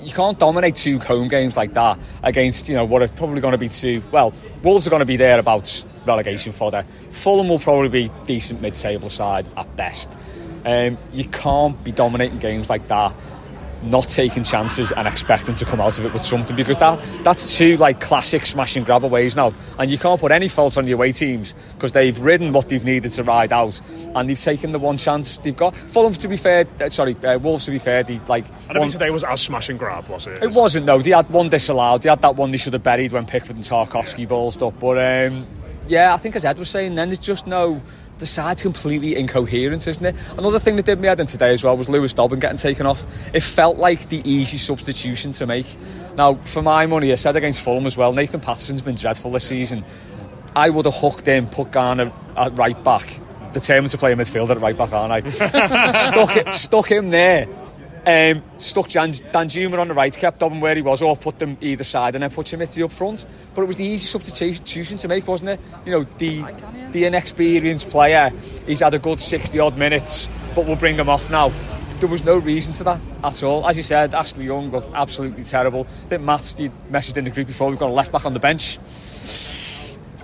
you 0.01 0.13
can't 0.13 0.39
dominate 0.39 0.75
two 0.75 0.99
home 0.99 1.27
games 1.27 1.57
like 1.57 1.73
that 1.73 1.99
against 2.23 2.69
you 2.69 2.75
know 2.75 2.85
what 2.85 3.01
are 3.01 3.07
probably 3.09 3.41
going 3.41 3.51
to 3.51 3.57
be 3.57 3.69
two. 3.69 4.01
Well, 4.11 4.33
Wolves 4.63 4.87
are 4.87 4.89
going 4.89 5.01
to 5.01 5.05
be 5.05 5.17
there 5.17 5.39
about 5.39 5.85
relegation 6.09 6.51
fodder. 6.51 6.83
Fulham 7.09 7.47
will 7.49 7.59
probably 7.59 7.89
be 7.89 8.11
decent 8.25 8.61
mid-table 8.61 9.09
side 9.09 9.47
at 9.55 9.73
best. 9.75 10.15
Um, 10.65 10.97
you 11.13 11.23
can't 11.25 11.81
be 11.83 11.91
dominating 11.93 12.39
games 12.39 12.69
like 12.69 12.87
that 12.89 13.13
not 13.81 14.03
taking 14.09 14.43
chances 14.43 14.91
and 14.91 15.07
expecting 15.07 15.53
to 15.55 15.63
come 15.63 15.79
out 15.79 15.97
of 15.97 16.03
it 16.05 16.11
with 16.13 16.25
something 16.25 16.53
because 16.53 16.75
that 16.77 16.99
that's 17.23 17.57
two 17.57 17.77
like 17.77 18.01
classic 18.01 18.45
smash 18.45 18.75
and 18.75 18.85
grab 18.85 19.05
aways 19.05 19.37
now 19.37 19.53
and 19.77 19.89
you 19.89 19.97
can't 19.97 20.19
put 20.19 20.33
any 20.33 20.49
fault 20.49 20.77
on 20.77 20.85
your 20.85 20.95
away 20.97 21.13
teams 21.13 21.53
because 21.75 21.93
they've 21.93 22.19
ridden 22.19 22.51
what 22.51 22.67
they've 22.67 22.83
needed 22.83 23.09
to 23.09 23.23
ride 23.23 23.53
out 23.53 23.79
and 24.15 24.29
they've 24.29 24.37
taken 24.37 24.73
the 24.73 24.79
one 24.79 24.97
chance 24.97 25.37
they've 25.37 25.55
got 25.55 25.73
Fulham 25.73 26.11
to 26.13 26.27
be 26.27 26.35
fair 26.35 26.67
uh, 26.81 26.89
sorry 26.89 27.15
uh, 27.23 27.39
Wolves 27.39 27.63
to 27.65 27.71
be 27.71 27.79
fair 27.79 28.03
they 28.03 28.19
like 28.27 28.43
I 28.69 28.73
don't 28.73 28.79
one- 28.81 28.89
think 28.89 28.91
today 28.99 29.11
was 29.11 29.23
as 29.23 29.39
smash 29.39 29.69
and 29.69 29.79
grab, 29.79 30.05
was 30.09 30.27
it? 30.27 30.43
it 30.43 30.51
wasn't 30.51 30.85
no 30.85 30.99
they 30.99 31.11
had 31.11 31.29
one 31.29 31.47
disallowed 31.47 32.01
they 32.01 32.09
had 32.09 32.21
that 32.21 32.35
one 32.35 32.51
they 32.51 32.57
should 32.57 32.73
have 32.73 32.83
buried 32.83 33.13
when 33.13 33.25
Pickford 33.25 33.55
and 33.55 33.63
Tarkowski 33.63 34.27
ballsed 34.27 34.61
up 34.67 34.77
but 34.77 34.97
um, 35.31 35.45
yeah 35.89 36.13
I 36.13 36.17
think 36.17 36.35
as 36.35 36.45
Ed 36.45 36.57
was 36.57 36.69
saying 36.69 36.95
then 36.95 37.09
there's 37.09 37.19
just 37.19 37.47
no 37.47 37.81
the 38.19 38.27
side's 38.27 38.61
completely 38.61 39.15
incoherent, 39.15 39.87
isn't 39.87 40.05
it? 40.05 40.15
Another 40.37 40.59
thing 40.59 40.75
that 40.75 40.85
did 40.85 40.99
me 40.99 41.07
head 41.07 41.19
in 41.19 41.25
today 41.25 41.53
as 41.53 41.63
well 41.63 41.75
was 41.75 41.89
Lewis 41.89 42.13
Dobbin 42.13 42.39
getting 42.39 42.57
taken 42.57 42.85
off. 42.85 43.05
It 43.33 43.41
felt 43.41 43.77
like 43.77 44.09
the 44.09 44.21
easy 44.29 44.57
substitution 44.57 45.31
to 45.31 45.47
make. 45.47 45.65
Now, 46.15 46.35
for 46.35 46.61
my 46.61 46.85
money, 46.85 47.11
I 47.11 47.15
said 47.15 47.35
against 47.35 47.63
Fulham 47.63 47.85
as 47.85 47.97
well, 47.97 48.13
Nathan 48.13 48.41
Patterson's 48.41 48.81
been 48.81 48.95
dreadful 48.95 49.31
this 49.31 49.45
season. 49.45 49.85
I 50.55 50.69
would 50.69 50.85
have 50.85 50.95
hooked 50.95 51.27
in, 51.27 51.47
put 51.47 51.71
Garner 51.71 52.11
at 52.35 52.57
right 52.57 52.81
back, 52.83 53.19
determined 53.53 53.91
to 53.91 53.97
play 53.97 54.11
a 54.11 54.15
midfielder 54.15 54.51
at 54.51 54.61
right 54.61 54.77
back, 54.77 54.91
aren't 54.91 55.13
I? 55.13 55.29
stuck, 55.29 56.35
it, 56.35 56.53
stuck 56.53 56.91
him 56.91 57.09
there. 57.09 57.47
Um, 58.05 58.43
stuck 58.57 58.89
Jan, 58.89 59.11
Danjuma 59.11 59.79
on 59.79 59.87
the 59.87 59.93
right, 59.93 60.15
kept 60.15 60.39
Dobbin 60.39 60.59
where 60.59 60.75
he 60.75 60.81
was, 60.81 61.01
or 61.01 61.15
put 61.17 61.39
them 61.39 61.57
either 61.61 61.83
side, 61.83 62.15
and 62.15 62.23
then 62.23 62.29
put 62.31 62.47
Chermiti 62.47 62.83
up 62.83 62.91
front. 62.91 63.25
But 63.53 63.63
it 63.63 63.67
was 63.67 63.77
the 63.77 63.85
easy 63.85 64.05
substitution 64.05 64.97
to 64.97 65.07
make, 65.07 65.27
wasn't 65.27 65.51
it? 65.51 65.59
You 65.85 65.91
know, 65.91 66.03
the 66.17 66.43
the 66.91 67.05
inexperienced 67.05 67.89
player, 67.89 68.31
he's 68.65 68.79
had 68.79 68.93
a 68.93 68.99
good 68.99 69.19
60 69.19 69.59
odd 69.59 69.77
minutes, 69.77 70.27
but 70.55 70.65
we'll 70.65 70.75
bring 70.75 70.95
him 70.95 71.09
off 71.09 71.29
now. 71.29 71.51
There 71.99 72.09
was 72.09 72.23
no 72.23 72.37
reason 72.37 72.73
to 72.75 72.83
that 72.85 73.01
at 73.23 73.43
all. 73.43 73.67
As 73.67 73.77
you 73.77 73.83
said, 73.83 74.13
Ashley 74.13 74.45
Young 74.45 74.71
looked 74.71 74.89
absolutely 74.93 75.43
terrible. 75.43 75.85
I 76.05 76.07
think 76.07 76.23
Matt's 76.23 76.59
you 76.59 76.71
messaged 76.89 77.17
in 77.17 77.25
the 77.25 77.29
group 77.29 77.47
before, 77.47 77.69
we've 77.69 77.77
got 77.77 77.89
a 77.89 77.93
left 77.93 78.11
back 78.11 78.25
on 78.25 78.33
the 78.33 78.39
bench. 78.39 78.79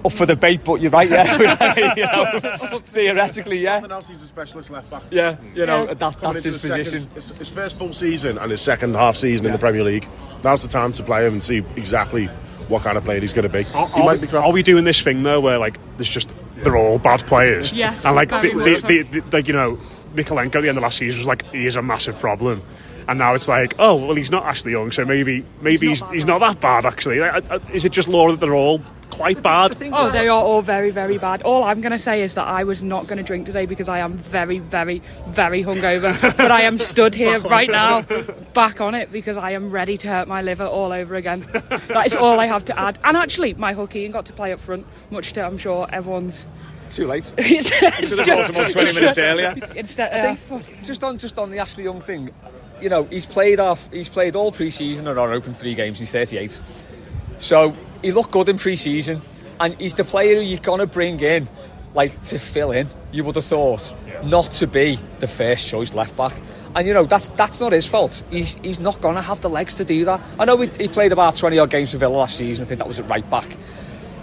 Up 0.05 0.11
for 0.11 0.25
debate, 0.27 0.61
but 0.63 0.81
you're 0.81 0.91
right, 0.91 1.09
yeah. 1.09 1.93
you 1.95 2.03
know, 2.05 2.39
theoretically, 2.79 3.57
yeah. 3.57 3.75
Nothing 3.79 3.91
else, 3.91 4.07
he's 4.07 4.21
a 4.21 4.27
specialist 4.27 4.69
left 4.69 4.91
back. 4.91 5.01
Yeah, 5.09 5.35
you 5.55 5.65
know, 5.65 5.87
that, 5.87 5.97
Coming 5.99 6.33
that's 6.33 6.45
into 6.45 6.47
his 6.49 6.61
the 6.61 6.67
second- 6.67 6.83
position. 6.83 7.09
his, 7.15 7.37
his 7.37 7.49
first 7.49 7.77
full 7.77 7.91
season 7.91 8.37
and 8.37 8.51
his 8.51 8.61
second 8.61 8.95
half 8.95 9.15
season 9.15 9.47
in 9.47 9.51
the 9.51 9.57
Premier 9.57 9.83
League. 9.83 10.07
Now's 10.43 10.61
the 10.61 10.67
time 10.67 10.91
to 10.93 11.03
play 11.03 11.25
him 11.25 11.33
and 11.33 11.43
see 11.43 11.63
exactly 11.75 12.27
what 12.67 12.83
kind 12.83 12.97
of 12.97 13.03
player 13.03 13.19
he's 13.19 13.33
going 13.33 13.49
to 13.49 13.51
be. 13.51 13.65
Are, 13.73 13.87
he 13.89 14.01
are, 14.01 14.05
might 14.05 14.21
be 14.21 14.27
are 14.35 14.51
we 14.51 14.61
doing 14.63 14.83
this 14.83 15.01
thing 15.01 15.23
though, 15.23 15.41
where 15.41 15.57
like 15.57 15.79
there's 15.97 16.09
just 16.09 16.35
they're 16.57 16.77
all 16.77 16.99
bad 16.99 17.21
players? 17.21 17.73
Yes, 17.73 18.05
and 18.05 18.15
like 18.15 18.29
the, 18.29 18.39
very 18.39 18.79
the, 18.81 19.03
the, 19.03 19.19
the, 19.21 19.37
like 19.37 19.47
you 19.47 19.53
know, 19.53 19.77
Mykolenko 20.13 20.55
at 20.55 20.61
the 20.61 20.69
end 20.69 20.77
of 20.77 20.83
last 20.83 20.97
season 20.97 21.19
was 21.19 21.27
like 21.27 21.49
he 21.51 21.65
is 21.65 21.75
a 21.75 21.81
massive 21.81 22.19
problem, 22.19 22.61
and 23.07 23.17
now 23.17 23.33
it's 23.33 23.47
like 23.47 23.73
oh 23.79 23.95
well 23.95 24.15
he's 24.15 24.31
not 24.31 24.45
Ashley 24.45 24.71
Young, 24.73 24.91
so 24.91 25.03
maybe 25.03 25.43
maybe 25.61 25.87
he's, 25.87 26.07
he's 26.09 26.25
not 26.25 26.39
that 26.41 26.59
bad 26.59 26.85
actually. 26.85 27.19
Like, 27.19 27.45
Is 27.73 27.85
it 27.85 27.91
just 27.91 28.07
law 28.07 28.29
that 28.29 28.39
they're 28.39 28.55
all 28.55 28.81
quite 29.09 29.41
bad. 29.41 29.75
Oh, 29.91 30.09
they 30.09 30.27
are 30.27 30.41
all 30.41 30.61
very, 30.61 30.91
very 30.91 31.17
bad. 31.17 31.41
All 31.43 31.63
I'm 31.63 31.81
going 31.81 31.91
to 31.91 31.99
say 31.99 32.21
is 32.21 32.35
that 32.35 32.47
I 32.47 32.63
was 32.63 32.83
not 32.83 33.07
going 33.07 33.17
to 33.17 33.23
drink 33.23 33.45
today 33.45 33.65
because 33.65 33.87
I 33.87 33.99
am 33.99 34.13
very, 34.13 34.59
very, 34.59 34.99
very 35.27 35.63
hungover. 35.63 36.13
but 36.37 36.51
I 36.51 36.61
am 36.61 36.77
stood 36.77 37.15
here 37.15 37.39
right 37.39 37.69
now, 37.69 38.01
back 38.53 38.81
on 38.81 38.95
it, 38.95 39.11
because 39.11 39.37
I 39.37 39.51
am 39.51 39.69
ready 39.69 39.97
to 39.97 40.07
hurt 40.07 40.27
my 40.27 40.41
liver 40.41 40.65
all 40.65 40.91
over 40.91 41.15
again. 41.15 41.41
That 41.41 42.03
is 42.05 42.15
all 42.15 42.39
I 42.39 42.47
have 42.47 42.65
to 42.65 42.79
add. 42.79 42.99
And 43.03 43.15
actually, 43.17 43.53
my 43.53 43.73
Keane 43.85 44.11
got 44.11 44.25
to 44.27 44.33
play 44.33 44.51
up 44.51 44.59
front, 44.59 44.85
much 45.11 45.33
to 45.33 45.45
I'm 45.45 45.57
sure 45.57 45.87
everyone's. 45.91 46.47
Too 46.89 47.07
late. 47.07 47.33
Should 47.39 47.73
have 47.73 48.25
brought 48.25 48.49
him 48.49 48.57
on 48.57 48.69
20 48.69 48.93
minutes 48.93 49.17
earlier. 49.17 49.55
Instead, 49.75 50.13
I 50.13 50.29
uh, 50.29 50.35
think 50.35 50.83
just 50.83 51.03
on 51.03 51.17
just 51.17 51.39
on 51.39 51.49
the 51.49 51.57
Ashley 51.57 51.83
Young 51.83 51.99
thing, 51.99 52.29
you 52.79 52.89
know, 52.89 53.05
he's 53.05 53.25
played 53.25 53.59
off. 53.59 53.91
He's 53.91 54.07
played 54.07 54.35
all 54.35 54.51
pre-season 54.51 55.07
and 55.07 55.17
on 55.17 55.31
open 55.31 55.53
three 55.53 55.73
games. 55.73 55.97
He's 55.97 56.11
38, 56.11 56.59
so 57.37 57.75
he 58.05 58.11
looked 58.11 58.31
good 58.31 58.49
in 58.49 58.59
pre-season, 58.59 59.19
and 59.59 59.73
he's 59.81 59.95
the 59.95 60.03
player 60.03 60.35
who 60.35 60.41
you're 60.41 60.59
gonna 60.59 60.85
bring 60.85 61.19
in, 61.19 61.49
like 61.95 62.21
to 62.25 62.37
fill 62.37 62.71
in. 62.71 62.87
You 63.11 63.23
would 63.23 63.35
have 63.35 63.45
thought 63.45 63.93
not 64.23 64.45
to 64.53 64.67
be 64.67 64.99
the 65.19 65.27
first 65.27 65.67
choice 65.67 65.95
left 65.95 66.15
back. 66.15 66.33
And 66.75 66.85
you 66.87 66.93
know 66.93 67.05
that's 67.05 67.29
that's 67.29 67.59
not 67.59 67.71
his 67.71 67.87
fault. 67.87 68.21
He's 68.29 68.57
he's 68.57 68.79
not 68.79 69.01
gonna 69.01 69.23
have 69.23 69.41
the 69.41 69.49
legs 69.49 69.77
to 69.77 69.85
do 69.85 70.05
that. 70.05 70.21
I 70.37 70.45
know 70.45 70.57
he, 70.57 70.67
he 70.67 70.87
played 70.87 71.11
about 71.13 71.35
20 71.35 71.57
odd 71.57 71.71
games 71.71 71.93
for 71.93 71.97
Villa 71.97 72.15
last 72.15 72.37
season. 72.37 72.63
I 72.63 72.67
think 72.67 72.77
that 72.77 72.87
was 72.87 72.99
at 72.99 73.09
right 73.09 73.27
back. 73.29 73.57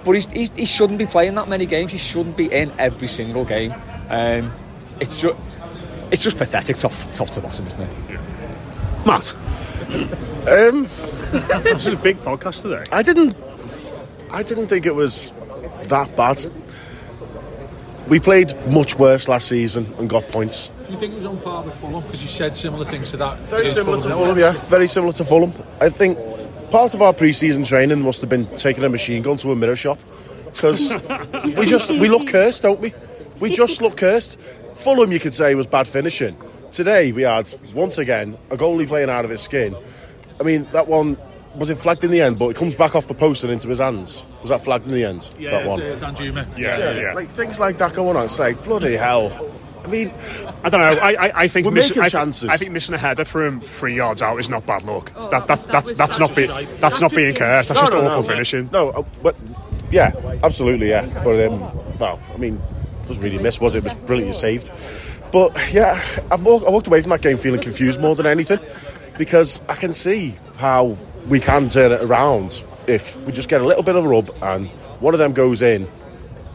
But 0.05 0.13
he's, 0.13 0.27
he's, 0.27 0.51
he 0.51 0.67
shouldn't 0.67 0.99
be 0.99 1.07
playing 1.07 1.35
that 1.35 1.49
many 1.49 1.67
games. 1.67 1.91
He 1.93 1.99
shouldn't 1.99 2.37
be 2.37 2.53
in 2.53 2.73
every 2.79 3.09
single 3.09 3.45
game. 3.45 3.73
Um, 4.11 4.53
it's 5.01 5.21
just 5.21 5.37
it's 6.13 6.23
just 6.23 6.39
pathetic 6.39 6.77
top 6.77 6.93
top 7.11 7.31
to 7.31 7.41
bottom, 7.41 7.67
isn't 7.67 7.81
it? 7.81 7.91
Yeah. 8.11 8.21
Matt, 9.07 9.35
Um, 10.49 10.83
this 11.63 11.87
is 11.87 11.95
a 11.95 11.97
big 11.97 12.19
podcast 12.19 12.63
today. 12.63 12.85
I 12.93 13.03
didn't. 13.03 13.35
I 14.33 14.43
didn't 14.43 14.69
think 14.69 14.87
it 14.87 14.95
was 14.95 15.33
that 15.89 16.17
bad. 16.17 16.45
We 18.09 18.19
played 18.19 18.55
much 18.67 18.99
worse 18.99 19.29
last 19.29 19.49
season 19.49 19.87
and 19.99 20.09
got 20.09 20.27
points. 20.29 20.69
Do 20.69 20.93
you 20.93 20.99
think 20.99 21.13
it 21.13 21.17
was 21.17 21.27
on 21.27 21.39
par 21.41 21.63
with 21.63 21.75
Fulham? 21.75 22.03
Because 22.03 22.23
you 22.23 22.29
said 22.29 22.57
similar 22.57 22.85
things 22.85 23.11
to 23.13 23.19
that. 23.19 23.39
Very 23.41 23.69
similar 23.69 23.99
to 23.99 24.09
didn't 24.09 24.19
Fulham, 24.19 24.39
yeah. 24.39 24.53
Very 24.53 24.87
similar 24.87 25.13
to 25.13 25.25
Fulham. 25.25 25.53
I 25.81 25.89
think 25.89 26.19
part 26.71 26.95
of 26.95 27.03
our 27.03 27.13
pre-season 27.13 27.65
training 27.65 28.01
must 28.01 28.21
have 28.23 28.31
been 28.31 28.47
taking 28.57 28.85
a 28.85 28.89
machine 28.89 29.23
gun 29.23 29.37
to 29.37 29.53
a 29.53 29.57
mirror 29.57 29.77
shop 29.77 29.99
because 30.47 30.95
we 31.57 31.67
just 31.67 31.91
we 31.91 32.09
look 32.09 32.29
cursed, 32.29 32.63
don't 32.63 32.81
we? 32.81 32.93
We 33.39 33.51
just 33.51 33.83
look 33.83 33.97
cursed. 33.99 34.41
Fulham, 34.75 35.13
you 35.13 35.21
could 35.21 35.35
say, 35.35 35.55
was 35.55 35.67
bad 35.67 35.87
finishing. 35.87 36.37
Today 36.71 37.13
we 37.13 37.23
had 37.23 37.49
once 37.75 37.99
again 37.99 38.39
a 38.51 38.57
goalie 38.57 38.89
playing 38.89 39.11
out 39.11 39.25
of 39.25 39.31
his 39.31 39.43
skin. 39.43 39.77
I 40.41 40.43
mean, 40.43 40.65
that 40.73 40.89
one 40.89 41.19
was 41.57 41.71
it 41.71 41.77
flagged 41.77 42.03
in 42.05 42.11
the 42.11 42.21
end, 42.21 42.39
but 42.39 42.49
it 42.49 42.57
comes 42.57 42.75
back 42.75 42.95
off 42.97 43.07
the 43.09 43.15
post 43.15 43.45
and 43.45 43.53
into 43.53 43.69
his 43.69 43.79
hands. 43.79 44.25
Was 44.41 44.51
that 44.51 44.63
flagged 44.63 44.87
in 44.87 44.93
the 44.93 45.05
end? 45.05 45.31
Yeah, 45.39 45.51
that 45.51 45.69
one. 45.69 45.81
uh, 45.81 45.85
Danjuma. 46.01 46.59
Yeah, 46.59 46.79
yeah. 46.79 47.01
yeah. 47.01 47.13
Like 47.15 47.29
things 47.29 47.61
like 47.61 47.79
that 47.79 47.95
going 47.95 48.17
on. 48.17 48.25
It's 48.25 48.39
like 48.39 48.63
bloody 48.65 48.95
hell. 48.97 49.31
I 49.85 49.89
mean, 49.89 50.13
I 50.63 50.69
don't 50.71 50.81
know. 50.81 51.01
I, 51.03 51.15
I, 51.27 51.33
I 51.43 51.49
think 51.49 51.65
We're 51.67 51.73
miss- 51.73 51.91
making 51.91 52.05
I, 52.05 52.09
chances. 52.09 52.49
I 52.49 52.57
think 52.57 52.71
missing 52.71 52.95
a 52.95 52.99
header 52.99 53.25
from 53.25 53.61
three 53.61 53.97
yards 53.97 54.23
out 54.23 54.39
is 54.39 54.49
not 54.49 54.65
bad 54.65 54.85
luck. 54.85 55.11
Oh, 55.17 55.29
that, 55.31 55.49
that 55.49 55.49
that, 55.49 55.59
was- 55.59 55.67
that's 55.67 55.91
that 55.91 55.99
that's 55.99 56.21
was- 56.21 56.29
not 56.31 56.37
be, 56.37 56.47
that's 56.47 56.77
that's 56.77 57.01
not 57.01 57.11
being 57.15 57.35
cursed. 57.35 57.69
That's 57.69 57.81
No, 57.81 57.87
just 57.89 57.93
no, 57.93 58.07
awful 58.07 58.23
no. 58.23 58.29
finishing. 58.29 58.71
No, 58.73 58.91
uh, 58.91 59.03
but 59.25 59.35
yeah, 59.91 60.13
absolutely, 60.45 60.89
yeah. 60.89 61.05
But 61.25 61.49
um, 61.49 61.61
well, 61.99 62.21
I 62.33 62.37
mean, 62.39 62.55
it 63.03 63.09
doesn't 63.09 63.23
really 63.25 63.43
miss, 63.43 63.61
was 63.61 63.75
it? 63.75 63.79
It 63.79 63.85
was 63.85 63.95
brilliantly 63.95 64.35
saved. 64.35 64.71
But 65.33 65.71
yeah, 65.75 66.01
I 66.31 66.37
walked, 66.37 66.65
I 66.67 66.71
walked 66.71 66.87
away 66.87 67.03
from 67.03 67.11
that 67.11 67.23
game 67.23 67.37
feeling 67.37 67.61
confused 67.61 68.01
more 68.01 68.15
than 68.15 68.27
anything 68.27 68.61
because 69.19 69.63
I 69.69 69.75
can 69.75 69.93
see 69.93 70.37
how 70.59 70.97
we 71.29 71.41
can 71.41 71.69
turn 71.69 71.93
it 71.93 72.03
around 72.03 72.65
if 72.87 73.17
we 73.25 73.33
just 73.33 73.49
get 73.49 73.61
a 73.61 73.67
little 73.67 73.83
bit 73.83 73.97
of 73.97 74.05
a 74.05 74.09
rub 74.09 74.31
and 74.43 74.69
one 75.01 75.15
of 75.15 75.19
them 75.19 75.33
goes 75.33 75.63
in, 75.63 75.89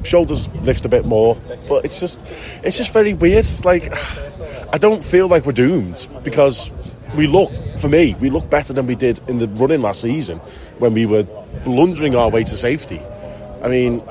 shoulders 0.03 0.49
lift 0.61 0.85
a 0.85 0.89
bit 0.89 1.05
more. 1.05 1.37
But 1.67 1.85
it's 1.85 1.99
just, 1.99 2.23
it's 2.63 2.77
just 2.77 2.93
very 2.93 3.13
weird. 3.13 3.39
It's 3.39 3.65
like 3.65 3.91
I 4.73 4.77
don't 4.77 5.03
feel 5.03 5.27
like 5.27 5.45
we're 5.45 5.53
doomed 5.53 6.07
because 6.23 6.71
we 7.15 7.27
look, 7.27 7.51
for 7.77 7.89
me, 7.89 8.15
we 8.19 8.29
look 8.29 8.49
better 8.49 8.73
than 8.73 8.87
we 8.87 8.95
did 8.95 9.19
in 9.29 9.39
the 9.39 9.47
running 9.47 9.81
last 9.81 10.01
season 10.01 10.39
when 10.79 10.93
we 10.93 11.05
were 11.05 11.23
blundering 11.63 12.15
our 12.15 12.29
way 12.29 12.43
to 12.43 12.55
safety. 12.55 13.01
I 13.63 13.69
mean, 13.69 14.03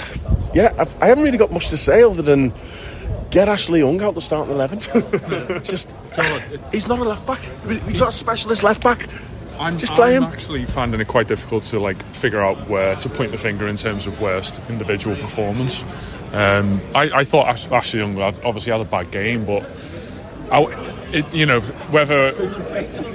yeah, 0.54 0.72
I've, 0.78 1.02
I 1.02 1.06
haven't 1.06 1.24
really 1.24 1.38
got 1.38 1.50
much 1.50 1.70
to 1.70 1.76
say 1.76 2.02
other 2.02 2.22
than 2.22 2.52
get 3.30 3.48
Ashley 3.48 3.80
Young 3.80 4.00
out 4.02 4.14
the 4.14 4.20
starting 4.20 4.54
eleven. 4.54 4.78
Just 5.62 5.96
uh, 6.16 6.40
he's 6.70 6.86
not 6.86 6.98
a 6.98 7.04
left 7.04 7.26
back. 7.26 7.40
We've 7.66 7.98
got 7.98 8.08
a 8.08 8.12
specialist 8.12 8.62
left 8.62 8.82
back. 8.82 9.08
I'm, 9.62 9.78
Just 9.78 9.94
play 9.94 10.16
I'm 10.16 10.24
him. 10.24 10.32
actually 10.32 10.64
finding 10.66 11.00
it 11.00 11.08
quite 11.08 11.28
difficult 11.28 11.62
to 11.64 11.78
like 11.78 12.02
figure 12.14 12.40
out 12.40 12.68
where 12.68 12.96
to 12.96 13.08
point 13.08 13.30
the 13.30 13.38
finger 13.38 13.68
in 13.68 13.76
terms 13.76 14.06
of 14.06 14.20
worst 14.20 14.60
individual 14.68 15.16
performance. 15.16 15.84
Um, 16.32 16.80
I, 16.94 17.10
I 17.14 17.24
thought 17.24 17.46
Ash, 17.46 17.70
Ashley 17.70 18.00
Young 18.00 18.18
obviously 18.20 18.72
had 18.72 18.80
a 18.80 18.84
bad 18.84 19.10
game, 19.10 19.44
but 19.44 19.62
I, 20.50 20.62
it, 21.12 21.32
you 21.32 21.46
know 21.46 21.60
whether 21.90 22.32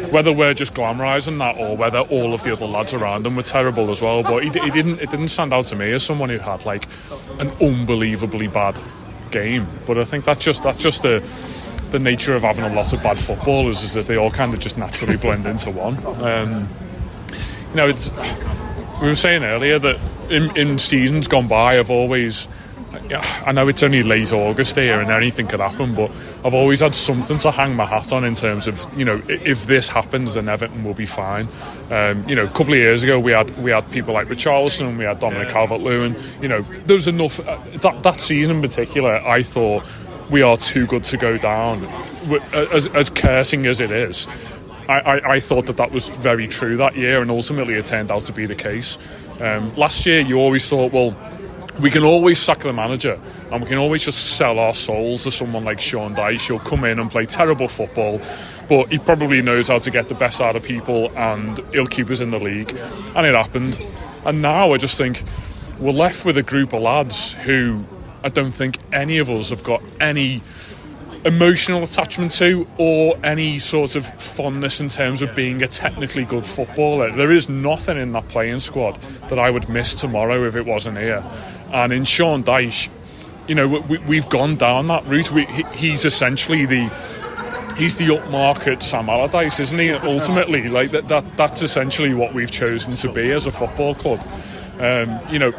whether 0.10 0.32
we're 0.32 0.54
just 0.54 0.74
glamorising 0.74 1.38
that 1.40 1.58
or 1.58 1.76
whether 1.76 2.00
all 2.00 2.34
of 2.34 2.44
the 2.44 2.52
other 2.52 2.66
lads 2.66 2.94
around 2.94 3.26
him 3.26 3.36
were 3.36 3.44
terrible 3.44 3.92
as 3.92 4.02
well. 4.02 4.24
But 4.24 4.44
he, 4.44 4.50
he 4.50 4.70
didn't. 4.70 5.02
It 5.02 5.10
didn't 5.12 5.30
stand 5.30 5.54
out 5.54 5.66
to 5.66 5.76
me 5.76 5.92
as 5.92 6.04
someone 6.04 6.30
who 6.30 6.38
had 6.38 6.66
like 6.66 6.88
an 7.40 7.52
unbelievably 7.62 8.48
bad 8.48 8.80
game. 9.32 9.68
But 9.86 9.98
I 9.98 10.04
think 10.06 10.24
that's 10.26 10.44
just 10.44 10.64
that's 10.64 10.78
just 10.78 11.04
the 11.04 11.20
the 11.92 12.00
nature 12.00 12.36
of 12.36 12.44
having 12.44 12.66
a 12.66 12.74
lot 12.74 12.94
of 12.94 13.02
bad 13.04 13.20
footballers 13.20 13.84
is 13.84 13.94
that 13.94 14.08
they 14.08 14.18
all 14.18 14.32
kind 14.32 14.54
of 14.54 14.60
just 14.60 14.78
naturally 14.78 15.18
blend 15.18 15.46
into 15.46 15.72
one. 15.72 15.98
Um, 16.24 16.68
you 17.70 17.76
know, 17.76 17.88
it's 17.88 18.10
we 19.02 19.08
were 19.08 19.16
saying 19.16 19.44
earlier 19.44 19.80
that 19.80 20.00
in, 20.30 20.56
in 20.58 20.78
seasons 20.78 21.28
gone 21.28 21.48
by, 21.48 21.80
I've 21.80 21.92
always. 21.92 22.48
I 23.46 23.52
know 23.52 23.68
it's 23.68 23.84
only 23.84 24.02
late 24.02 24.34
August 24.34 24.76
here 24.76 25.00
and 25.00 25.10
anything 25.12 25.46
could 25.48 25.60
happen, 25.60 25.94
but 25.94 26.10
I've 26.44 26.54
always 26.54 26.80
had 26.80 26.96
something 26.96 27.38
to 27.38 27.52
hang 27.52 27.76
my 27.76 27.86
hat 27.86 28.12
on 28.12 28.24
in 28.24 28.34
terms 28.34 28.68
of 28.68 28.82
you 28.98 29.06
know 29.06 29.22
if 29.28 29.66
this 29.66 29.88
happens, 29.88 30.34
then 30.34 30.50
Everton 30.50 30.84
will 30.84 30.94
be 30.94 31.06
fine. 31.06 31.48
Um, 31.92 32.28
you 32.28 32.36
know, 32.36 32.44
a 32.44 32.50
couple 32.50 32.74
of 32.74 32.80
years 32.80 33.04
ago 33.04 33.20
we 33.20 33.32
had 33.34 33.52
we 33.62 33.72
had 33.72 33.90
people 33.92 34.14
like 34.14 34.28
Richarlison, 34.28 34.98
we 34.98 35.04
had 35.06 35.20
Dominic 35.20 35.50
Calvert-Lewin. 35.50 36.16
You 36.42 36.48
know, 36.48 36.62
there 36.62 36.96
was 36.96 37.08
enough 37.08 37.40
uh, 37.48 37.60
that 37.82 38.04
that 38.04 38.20
season 38.20 38.58
in 38.58 38.62
particular. 38.62 39.16
I 39.18 39.44
thought 39.44 39.86
we 40.30 40.42
are 40.42 40.58
too 40.58 40.86
good 40.88 41.04
to 41.06 41.18
go 41.18 41.38
down, 41.38 41.86
as, 42.54 42.94
as 42.96 43.10
cursing 43.10 43.66
as 43.66 43.80
it 43.80 43.92
is. 43.92 44.28
I, 44.90 45.00
I, 45.00 45.34
I 45.34 45.40
thought 45.40 45.66
that 45.66 45.78
that 45.78 45.92
was 45.92 46.10
very 46.10 46.48
true 46.48 46.78
that 46.78 46.96
year, 46.96 47.22
and 47.22 47.30
ultimately 47.30 47.76
it 47.76 47.86
turned 47.86 48.12
out 48.12 48.24
to 48.24 48.34
be 48.34 48.46
the 48.46 48.56
case. 48.56 48.98
Um, 49.42 49.76
last 49.76 50.06
year, 50.06 50.22
you 50.22 50.38
always 50.38 50.68
thought, 50.68 50.92
well, 50.92 51.16
we 51.82 51.92
can 51.92 52.04
always 52.04 52.40
sack 52.40 52.60
the 52.60 52.74
manager, 52.74 53.20
and 53.52 53.62
we 53.62 53.68
can 53.68 53.78
always 53.78 54.04
just 54.04 54.38
sell 54.38 54.60
our 54.60 54.74
souls 54.74 55.24
to 55.24 55.32
someone 55.32 55.64
like 55.64 55.80
Sean 55.80 56.16
Dyche. 56.16 56.48
He'll 56.48 56.60
come 56.60 56.84
in 56.86 57.00
and 57.00 57.12
play 57.12 57.26
terrible 57.26 57.68
football, 57.68 58.22
but 58.68 58.90
he 58.90 58.98
probably 58.98 59.42
knows 59.42 59.68
how 59.68 59.80
to 59.80 59.92
get 59.92 60.10
the 60.10 60.16
best 60.16 60.42
out 60.42 60.56
of 60.56 60.64
people, 60.64 61.12
and 61.18 61.60
he'll 61.74 61.88
keep 61.88 62.10
us 62.10 62.20
in 62.20 62.32
the 62.32 62.40
league. 62.40 62.72
And 63.16 63.26
it 63.26 63.36
happened. 63.36 63.80
And 64.26 64.42
now 64.42 64.74
I 64.74 64.78
just 64.78 64.98
think 64.98 65.22
we're 65.80 65.92
left 65.92 66.26
with 66.26 66.38
a 66.38 66.44
group 66.44 66.74
of 66.74 66.82
lads 66.82 67.34
who 67.34 67.86
I 68.28 68.30
don't 68.30 68.52
think 68.52 68.78
any 68.92 69.20
of 69.20 69.30
us 69.30 69.52
have 69.52 69.64
got 69.64 69.82
any 70.02 70.42
emotional 71.24 71.82
attachment 71.82 72.30
to 72.34 72.68
or 72.78 73.18
any 73.24 73.58
sort 73.58 73.96
of 73.96 74.06
fondness 74.06 74.82
in 74.82 74.90
terms 74.90 75.22
of 75.22 75.34
being 75.34 75.64
a 75.64 75.68
technically 75.70 76.26
good 76.26 76.46
footballer. 76.46 77.10
There 77.10 77.32
is 77.32 77.48
nothing 77.48 77.98
in 77.98 78.12
that 78.12 78.28
playing 78.28 78.60
squad 78.60 78.98
that 79.30 79.40
I 79.40 79.50
would 79.50 79.70
miss 79.70 80.02
tomorrow 80.02 80.46
if 80.46 80.58
it 80.58 80.66
wasn't 80.66 80.98
here. 80.98 81.24
And 81.72 81.94
in 81.94 82.04
Sean 82.04 82.44
Dyche, 82.44 82.90
you 83.48 83.56
know, 83.56 83.66
we, 83.66 83.98
we've 84.00 84.28
gone 84.28 84.58
down 84.58 84.88
that 84.88 85.06
route. 85.06 85.32
We, 85.32 85.46
he, 85.46 85.64
he's 85.74 86.04
essentially 86.04 86.66
the 86.66 86.84
he's 87.78 87.96
the 87.96 88.08
upmarket 88.08 88.84
Sam 88.84 89.08
Allardyce, 89.10 89.62
isn't 89.62 89.80
he? 89.80 89.92
Ultimately, 89.92 90.68
like 90.68 90.92
that, 90.92 91.08
that 91.08 91.38
that's 91.38 91.62
essentially 91.62 92.14
what 92.14 92.34
we've 92.34 92.52
chosen 92.52 92.96
to 92.96 93.10
be 93.10 93.32
as 93.32 93.46
a 93.46 93.52
football 93.52 93.96
club. 93.96 94.20
Um, 94.82 95.18
you 95.32 95.40
know, 95.40 95.54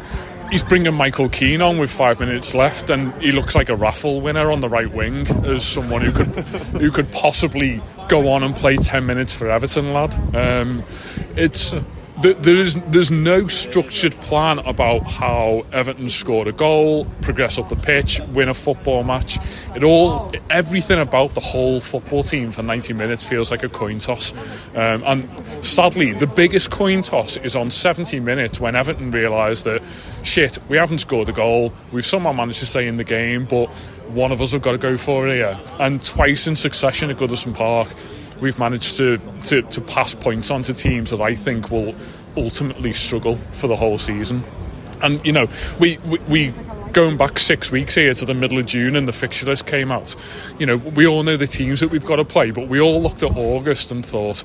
he's 0.49 0.63
bringing 0.63 0.93
Michael 0.93 1.29
Keane 1.29 1.61
on 1.61 1.77
with 1.77 1.91
five 1.91 2.19
minutes 2.19 2.53
left, 2.55 2.89
and 2.89 3.13
he 3.21 3.31
looks 3.31 3.55
like 3.55 3.69
a 3.69 3.75
raffle 3.75 4.21
winner 4.21 4.51
on 4.51 4.59
the 4.59 4.69
right 4.69 4.91
wing 4.91 5.27
as 5.45 5.63
someone 5.65 6.01
who 6.01 6.11
could 6.11 6.27
who 6.81 6.91
could 6.91 7.11
possibly 7.11 7.81
go 8.07 8.31
on 8.31 8.43
and 8.43 8.55
play 8.55 8.75
ten 8.75 9.05
minutes 9.05 9.33
for 9.33 9.49
Everton, 9.49 9.93
lad. 9.93 10.13
Um, 10.35 10.83
it's 11.35 11.73
th- 12.21 12.37
there's 12.37 12.75
there's 12.75 13.11
no 13.11 13.47
structured 13.47 14.13
plan 14.21 14.59
about 14.59 14.99
how 15.03 15.65
Everton 15.71 16.09
scored 16.09 16.47
a 16.47 16.51
goal, 16.51 17.05
progress 17.21 17.57
up 17.57 17.69
the 17.69 17.75
pitch, 17.75 18.19
win 18.33 18.49
a 18.49 18.53
football 18.53 19.03
match. 19.03 19.37
It 19.75 19.83
all 19.83 20.31
everything 20.49 20.99
about 20.99 21.33
the 21.33 21.39
whole 21.39 21.79
football 21.79 22.23
team 22.23 22.51
for 22.51 22.63
90 22.63 22.93
minutes 22.93 23.23
feels 23.23 23.51
like 23.51 23.63
a 23.63 23.69
coin 23.69 23.99
toss. 23.99 24.33
Um, 24.75 25.03
and 25.05 25.29
sadly, 25.65 26.13
the 26.13 26.27
biggest 26.27 26.71
coin 26.71 27.01
toss 27.01 27.37
is 27.37 27.55
on 27.55 27.69
70 27.69 28.19
minutes 28.19 28.59
when 28.59 28.75
Everton 28.75 29.11
realised 29.11 29.65
that 29.65 29.83
shit, 30.23 30.59
we 30.69 30.77
haven't 30.77 30.99
scored 30.99 31.29
a 31.29 31.33
goal. 31.33 31.73
We've 31.91 32.05
somehow 32.05 32.33
managed 32.33 32.59
to 32.59 32.65
stay 32.65 32.87
in 32.87 32.97
the 32.97 33.03
game, 33.03 33.45
but 33.45 33.67
one 34.09 34.31
of 34.31 34.41
us 34.41 34.51
have 34.53 34.61
got 34.61 34.71
to 34.71 34.77
go 34.77 34.97
for 34.97 35.27
it 35.27 35.33
here. 35.33 35.59
And 35.79 36.03
twice 36.03 36.47
in 36.47 36.55
succession 36.55 37.09
at 37.09 37.17
Goodison 37.17 37.55
Park, 37.55 37.89
we've 38.41 38.59
managed 38.59 38.97
to, 38.97 39.17
to, 39.45 39.61
to 39.61 39.81
pass 39.81 40.15
points 40.15 40.51
on 40.51 40.63
to 40.63 40.73
teams 40.73 41.11
that 41.11 41.21
I 41.21 41.35
think 41.35 41.71
will 41.71 41.95
ultimately 42.37 42.93
struggle 42.93 43.35
for 43.51 43.67
the 43.67 43.75
whole 43.75 43.97
season. 43.97 44.43
And 45.01 45.25
you 45.25 45.31
know, 45.31 45.47
we 45.79 45.97
we. 45.99 46.17
we 46.29 46.53
Going 46.91 47.17
back 47.17 47.37
six 47.37 47.71
weeks 47.71 47.93
here 47.93 48.11
to 48.15 48.25
the 48.25 48.33
middle 48.33 48.57
of 48.57 48.65
June 48.65 48.95
and 48.95 49.07
the 49.07 49.13
fixture 49.13 49.45
list 49.45 49.67
came 49.67 49.91
out, 49.91 50.15
you 50.57 50.65
know, 50.65 50.77
we 50.77 51.05
all 51.05 51.21
know 51.21 51.37
the 51.37 51.45
teams 51.45 51.81
that 51.81 51.89
we've 51.89 52.03
got 52.03 52.15
to 52.15 52.25
play, 52.25 52.49
but 52.49 52.67
we 52.67 52.81
all 52.81 52.99
looked 52.99 53.21
at 53.21 53.37
August 53.37 53.91
and 53.91 54.03
thought, 54.03 54.43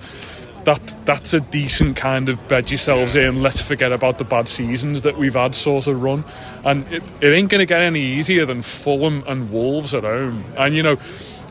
that 0.65 0.95
that's 1.07 1.33
a 1.33 1.41
decent 1.41 1.97
kind 1.97 2.29
of 2.29 2.47
bed 2.47 2.71
yourselves 2.71 3.17
in. 3.17 3.43
Let's 3.43 3.67
forget 3.67 3.93
about 3.93 4.19
the 4.19 4.25
bad 4.25 4.47
seasons 4.47 5.03
that 5.03 5.17
we've 5.17 5.35
had 5.35 5.55
sort 5.55 5.87
of 5.87 6.03
run, 6.03 6.25
and 6.65 6.87
it, 6.93 7.03
it 7.23 7.29
ain't 7.29 7.49
going 7.51 7.61
to 7.61 7.67
get 7.67 7.81
any 7.81 8.01
easier 8.01 8.45
than 8.45 8.61
Fulham 8.61 9.25
and 9.27 9.51
Wolves 9.51 9.95
at 9.95 10.05
home. 10.05 10.45
And 10.59 10.75
you 10.75 10.83
know, 10.83 10.97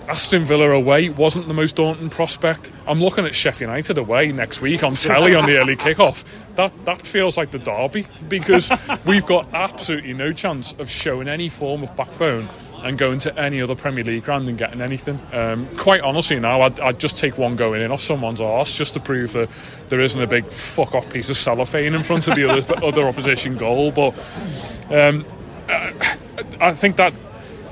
Aston 0.07 0.43
Villa 0.43 0.69
away 0.71 1.09
wasn't 1.09 1.47
the 1.47 1.53
most 1.53 1.77
daunting 1.77 2.09
prospect. 2.09 2.69
I'm 2.87 2.99
looking 2.99 3.25
at 3.25 3.33
Sheffield 3.33 3.69
United 3.69 3.97
away 3.97 4.31
next 4.31 4.61
week 4.61 4.83
on 4.83 4.93
telly 4.93 5.33
on 5.33 5.45
the 5.45 5.57
early 5.57 5.77
kickoff. 5.77 6.25
That 6.55 6.73
that 6.85 7.05
feels 7.05 7.37
like 7.37 7.51
the 7.51 7.59
derby 7.59 8.05
because 8.27 8.71
we've 9.05 9.25
got 9.25 9.47
absolutely 9.53 10.13
no 10.13 10.33
chance 10.33 10.73
of 10.73 10.89
showing 10.89 11.27
any 11.27 11.47
form 11.47 11.83
of 11.83 11.95
backbone 11.95 12.49
and 12.83 12.97
going 12.97 13.17
to 13.19 13.39
any 13.39 13.61
other 13.61 13.75
Premier 13.75 14.03
League 14.03 14.25
ground 14.25 14.49
and 14.49 14.57
getting 14.57 14.81
anything. 14.81 15.19
Um, 15.31 15.67
quite 15.77 16.01
honestly, 16.01 16.37
now 16.39 16.61
I'd, 16.61 16.79
I'd, 16.81 16.99
just 16.99 17.17
take 17.17 17.37
one 17.37 17.55
going 17.55 17.81
in 17.81 17.91
off 17.91 18.01
someone's 18.01 18.41
arse 18.41 18.77
just 18.77 18.93
to 18.95 18.99
prove 18.99 19.31
that 19.33 19.49
there 19.87 20.01
isn't 20.01 20.21
a 20.21 20.27
big 20.27 20.45
fuck 20.47 20.93
off 20.93 21.09
piece 21.09 21.29
of 21.29 21.37
cellophane 21.37 21.93
in 21.93 22.01
front 22.01 22.27
of 22.27 22.35
the 22.35 22.49
other, 22.49 22.75
other 22.85 23.03
opposition 23.03 23.57
goal. 23.57 23.91
But 23.91 24.13
um, 24.91 25.25
I 26.59 26.73
think 26.73 26.97
that 26.97 27.13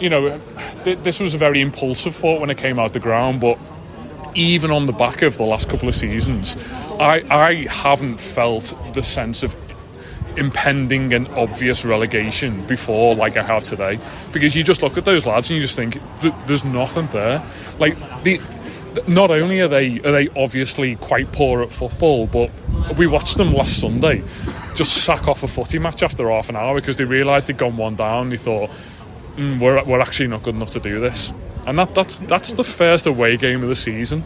you 0.01 0.09
know 0.09 0.39
th- 0.83 0.99
this 0.99 1.19
was 1.19 1.33
a 1.33 1.37
very 1.37 1.61
impulsive 1.61 2.15
thought 2.15 2.41
when 2.41 2.49
it 2.49 2.57
came 2.57 2.79
out 2.79 2.93
the 2.93 2.99
ground, 2.99 3.39
but. 3.41 3.57
Even 4.33 4.71
on 4.71 4.85
the 4.85 4.93
back 4.93 5.23
of 5.23 5.35
the 5.35 5.43
last 5.43 5.67
couple 5.67 5.89
of 5.89 5.93
seasons, 5.93 6.55
I, 7.01 7.21
I 7.29 7.65
haven't 7.69 8.17
felt 8.17 8.73
the 8.93 9.03
sense 9.03 9.43
of 9.43 9.53
impending 10.37 11.13
and 11.13 11.27
obvious 11.29 11.83
relegation 11.83 12.65
before 12.65 13.15
like 13.15 13.37
I 13.37 13.43
have 13.43 13.63
today 13.63 13.99
because 14.31 14.55
you 14.55 14.63
just 14.63 14.81
look 14.81 14.97
at 14.97 15.05
those 15.05 15.25
lads 15.25 15.49
and 15.49 15.55
you 15.55 15.61
just 15.61 15.75
think 15.75 15.97
there's 16.47 16.63
nothing 16.63 17.07
there 17.07 17.43
like 17.79 17.97
the 18.23 18.39
not 19.07 19.31
only 19.31 19.59
are 19.59 19.67
they 19.67 19.99
are 19.99 20.11
they 20.11 20.27
obviously 20.35 20.95
quite 20.97 21.31
poor 21.31 21.61
at 21.63 21.71
football 21.71 22.27
but 22.27 22.49
we 22.97 23.07
watched 23.07 23.37
them 23.37 23.51
last 23.51 23.81
Sunday 23.81 24.23
just 24.75 25.03
sack 25.03 25.27
off 25.27 25.43
a 25.43 25.47
footy 25.47 25.79
match 25.79 26.03
after 26.03 26.29
half 26.29 26.49
an 26.49 26.55
hour 26.55 26.75
because 26.75 26.97
they 26.97 27.03
realised 27.03 27.47
they'd 27.47 27.57
gone 27.57 27.75
one 27.75 27.95
down 27.95 28.29
they 28.29 28.37
thought 28.37 28.69
mm, 29.35 29.61
we're, 29.61 29.83
we're 29.83 30.01
actually 30.01 30.27
not 30.27 30.43
good 30.43 30.55
enough 30.55 30.71
to 30.71 30.79
do 30.79 30.99
this 30.99 31.33
and 31.65 31.77
that, 31.77 31.93
that's 31.93 32.19
that's 32.19 32.53
the 32.53 32.63
first 32.63 33.05
away 33.05 33.37
game 33.37 33.61
of 33.61 33.69
the 33.69 33.75
season. 33.75 34.23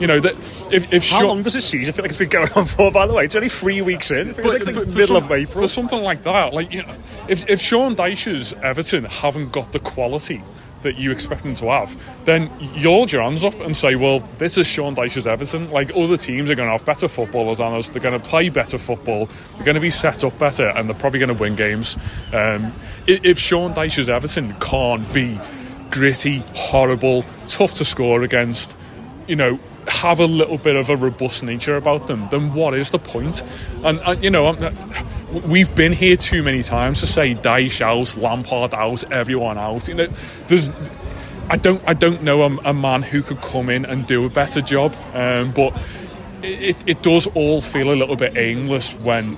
You 0.00 0.06
know 0.06 0.20
that 0.20 0.32
if, 0.72 0.92
if 0.92 1.10
how 1.10 1.20
Sean, 1.20 1.28
long 1.28 1.42
does 1.42 1.52
this 1.52 1.66
season 1.66 1.92
I 1.92 1.96
feel 1.96 2.02
like 2.02 2.10
it's 2.10 2.18
been 2.18 2.28
going 2.28 2.48
on 2.56 2.64
for? 2.64 2.90
By 2.90 3.06
the 3.06 3.14
way, 3.14 3.24
it's 3.24 3.34
only 3.34 3.48
three 3.48 3.82
weeks 3.82 4.10
in. 4.10 4.30
It 4.30 4.36
feels 4.36 4.54
like 4.54 4.64
the 4.64 4.86
middle 4.86 5.16
some, 5.16 5.24
of 5.24 5.32
April 5.32 5.64
for 5.64 5.68
something 5.68 6.02
like 6.02 6.22
that. 6.22 6.54
Like 6.54 6.72
you 6.72 6.82
know, 6.82 6.96
if 7.28 7.48
if 7.48 7.60
Sean 7.60 7.94
Dyche's 7.94 8.54
Everton 8.54 9.04
haven't 9.04 9.52
got 9.52 9.72
the 9.72 9.80
quality 9.80 10.42
that 10.82 10.96
you 10.96 11.10
expect 11.10 11.42
them 11.42 11.54
to 11.54 11.66
have, 11.66 12.24
then 12.24 12.50
you 12.74 12.88
hold 12.88 13.10
your 13.10 13.22
hands 13.22 13.44
up 13.44 13.60
and 13.60 13.76
say, 13.76 13.96
well, 13.96 14.20
this 14.38 14.56
is 14.58 14.66
Sean 14.66 14.94
Dyche's 14.94 15.26
Everton. 15.26 15.70
Like 15.70 15.90
other 15.96 16.16
teams 16.16 16.50
are 16.50 16.54
going 16.54 16.68
to 16.68 16.72
have 16.72 16.84
better 16.84 17.08
footballers 17.08 17.58
than 17.58 17.74
us. 17.74 17.88
They're 17.90 18.02
going 18.02 18.20
to 18.20 18.26
play 18.26 18.48
better 18.48 18.78
football. 18.78 19.26
They're 19.26 19.64
going 19.64 19.74
to 19.74 19.80
be 19.80 19.90
set 19.90 20.24
up 20.24 20.38
better, 20.38 20.68
and 20.68 20.88
they're 20.88 20.98
probably 20.98 21.18
going 21.18 21.34
to 21.34 21.40
win 21.40 21.56
games. 21.56 21.96
Um, 22.32 22.72
if 23.06 23.38
Sean 23.38 23.72
Dyche's 23.72 24.08
Everton 24.08 24.54
can't 24.60 25.12
be 25.12 25.38
gritty, 25.90 26.42
horrible, 26.54 27.24
tough 27.46 27.74
to 27.74 27.84
score 27.84 28.22
against, 28.22 28.76
you 29.26 29.36
know, 29.36 29.58
have 29.88 30.20
a 30.20 30.26
little 30.26 30.58
bit 30.58 30.76
of 30.76 30.90
a 30.90 30.96
robust 30.96 31.42
nature 31.42 31.76
about 31.76 32.06
them, 32.06 32.28
then 32.30 32.54
what 32.54 32.74
is 32.74 32.90
the 32.90 32.98
point? 32.98 33.42
And, 33.84 34.00
and 34.00 34.22
you 34.22 34.30
know, 34.30 34.54
we've 35.46 35.74
been 35.74 35.92
here 35.92 36.16
too 36.16 36.42
many 36.42 36.62
times 36.62 37.00
to 37.00 37.06
say 37.06 37.34
Dyche 37.34 37.80
out, 37.80 38.16
Lampard 38.16 38.74
out, 38.74 39.10
everyone 39.12 39.58
out. 39.58 39.88
You 39.88 39.94
know, 39.94 40.06
there's. 40.06 40.70
I 41.50 41.56
don't. 41.56 41.82
I 41.88 41.94
don't 41.94 42.22
know 42.22 42.42
a, 42.42 42.70
a 42.70 42.74
man 42.74 43.02
who 43.02 43.22
could 43.22 43.40
come 43.40 43.70
in 43.70 43.86
and 43.86 44.06
do 44.06 44.26
a 44.26 44.30
better 44.30 44.60
job, 44.60 44.94
um, 45.14 45.52
but 45.52 45.72
it, 46.42 46.76
it 46.86 47.02
does 47.02 47.26
all 47.28 47.60
feel 47.60 47.92
a 47.92 47.96
little 47.96 48.16
bit 48.16 48.36
aimless 48.36 48.94
when 49.00 49.36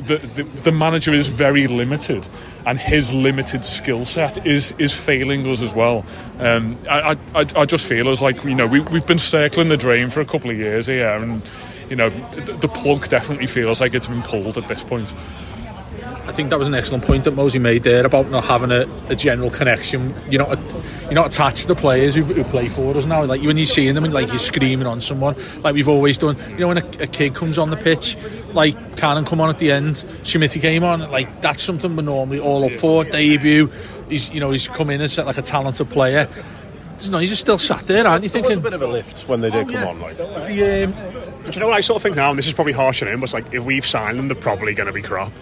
the, 0.00 0.42
the, 0.42 0.72
manager 0.72 1.12
is 1.12 1.26
very 1.28 1.66
limited 1.66 2.28
and 2.66 2.78
his 2.78 3.12
limited 3.12 3.64
skill 3.64 4.04
set 4.04 4.46
is 4.46 4.72
is 4.78 4.94
failing 4.94 5.46
us 5.46 5.62
as 5.62 5.74
well. 5.74 6.04
Um, 6.38 6.76
I, 6.88 7.16
I, 7.34 7.46
I 7.56 7.64
just 7.64 7.86
feel 7.86 8.08
as 8.08 8.22
like 8.22 8.44
you 8.44 8.54
know 8.54 8.66
we, 8.66 8.80
we've 8.80 9.06
been 9.06 9.18
circling 9.18 9.68
the 9.68 9.76
drain 9.76 10.10
for 10.10 10.20
a 10.20 10.24
couple 10.24 10.50
of 10.50 10.56
years 10.56 10.86
here 10.86 11.08
and 11.08 11.42
you 11.88 11.96
know 11.96 12.08
the, 12.10 12.52
the 12.52 12.68
plug 12.68 13.08
definitely 13.08 13.46
feels 13.46 13.80
like 13.80 13.94
it's 13.94 14.08
been 14.08 14.22
pulled 14.22 14.56
at 14.56 14.68
this 14.68 14.84
point. 14.84 15.14
I 16.30 16.32
think 16.32 16.50
that 16.50 16.60
was 16.60 16.68
an 16.68 16.74
excellent 16.74 17.04
point 17.04 17.24
that 17.24 17.32
Mosey 17.32 17.58
made 17.58 17.82
there 17.82 18.06
about 18.06 18.30
not 18.30 18.44
having 18.44 18.70
a, 18.70 18.86
a 19.08 19.16
general 19.16 19.50
connection. 19.50 20.14
You're 20.30 20.46
not 20.46 20.60
you're 21.06 21.14
not 21.14 21.26
attached 21.26 21.62
to 21.62 21.66
the 21.66 21.74
players 21.74 22.14
who, 22.14 22.22
who, 22.22 22.44
play 22.44 22.68
for 22.68 22.96
us 22.96 23.04
now. 23.04 23.24
Like 23.24 23.42
when 23.42 23.56
you're 23.56 23.66
seeing 23.66 23.96
them 23.96 24.04
and 24.04 24.14
like 24.14 24.28
you're 24.28 24.38
screaming 24.38 24.86
on 24.86 25.00
someone, 25.00 25.34
like 25.62 25.74
we've 25.74 25.88
always 25.88 26.18
done. 26.18 26.36
You 26.50 26.58
know 26.58 26.68
when 26.68 26.78
a, 26.78 26.86
a 27.00 27.08
kid 27.08 27.34
comes 27.34 27.58
on 27.58 27.70
the 27.70 27.76
pitch, 27.76 28.16
like 28.52 28.96
Cannon 28.96 29.24
come 29.24 29.40
on 29.40 29.50
at 29.50 29.58
the 29.58 29.72
end, 29.72 30.04
Schmidt 30.22 30.52
came 30.52 30.84
on. 30.84 31.00
Like 31.10 31.40
that's 31.40 31.64
something 31.64 31.96
we're 31.96 32.04
normally 32.04 32.38
all 32.38 32.64
up 32.64 32.72
for. 32.74 33.02
Debut, 33.02 33.68
he's 34.08 34.32
you 34.32 34.38
know 34.38 34.52
he's 34.52 34.68
come 34.68 34.88
in 34.90 35.00
as 35.00 35.18
like 35.18 35.36
a 35.36 35.42
talented 35.42 35.90
player. 35.90 36.28
No, 37.10 37.18
he's 37.18 37.30
just 37.30 37.40
still 37.40 37.58
sat 37.58 37.88
there, 37.88 38.06
aren't 38.06 38.22
you? 38.22 38.28
Thinking 38.28 38.58
a 38.58 38.60
bit 38.60 38.74
of 38.74 38.82
a 38.82 38.86
lift 38.86 39.26
when 39.26 39.40
they 39.40 39.50
did 39.50 39.68
oh, 39.68 39.72
come 39.72 39.82
yeah. 39.82 39.88
on. 39.88 40.00
Like 40.00 40.16
the, 40.16 40.84
um, 40.84 41.19
do 41.44 41.52
you 41.52 41.60
know 41.60 41.66
what 41.66 41.76
I 41.76 41.80
sort 41.80 41.96
of 41.96 42.02
think 42.02 42.16
now? 42.16 42.30
And 42.30 42.38
this 42.38 42.46
is 42.46 42.52
probably 42.52 42.72
harsh 42.72 43.02
on 43.02 43.08
him, 43.08 43.20
but 43.20 43.32
like 43.32 43.52
if 43.52 43.64
we've 43.64 43.84
signed 43.84 44.18
them, 44.18 44.28
they're 44.28 44.36
probably 44.36 44.74
going 44.74 44.86
to 44.86 44.92
be 44.92 45.02
crap. 45.02 45.32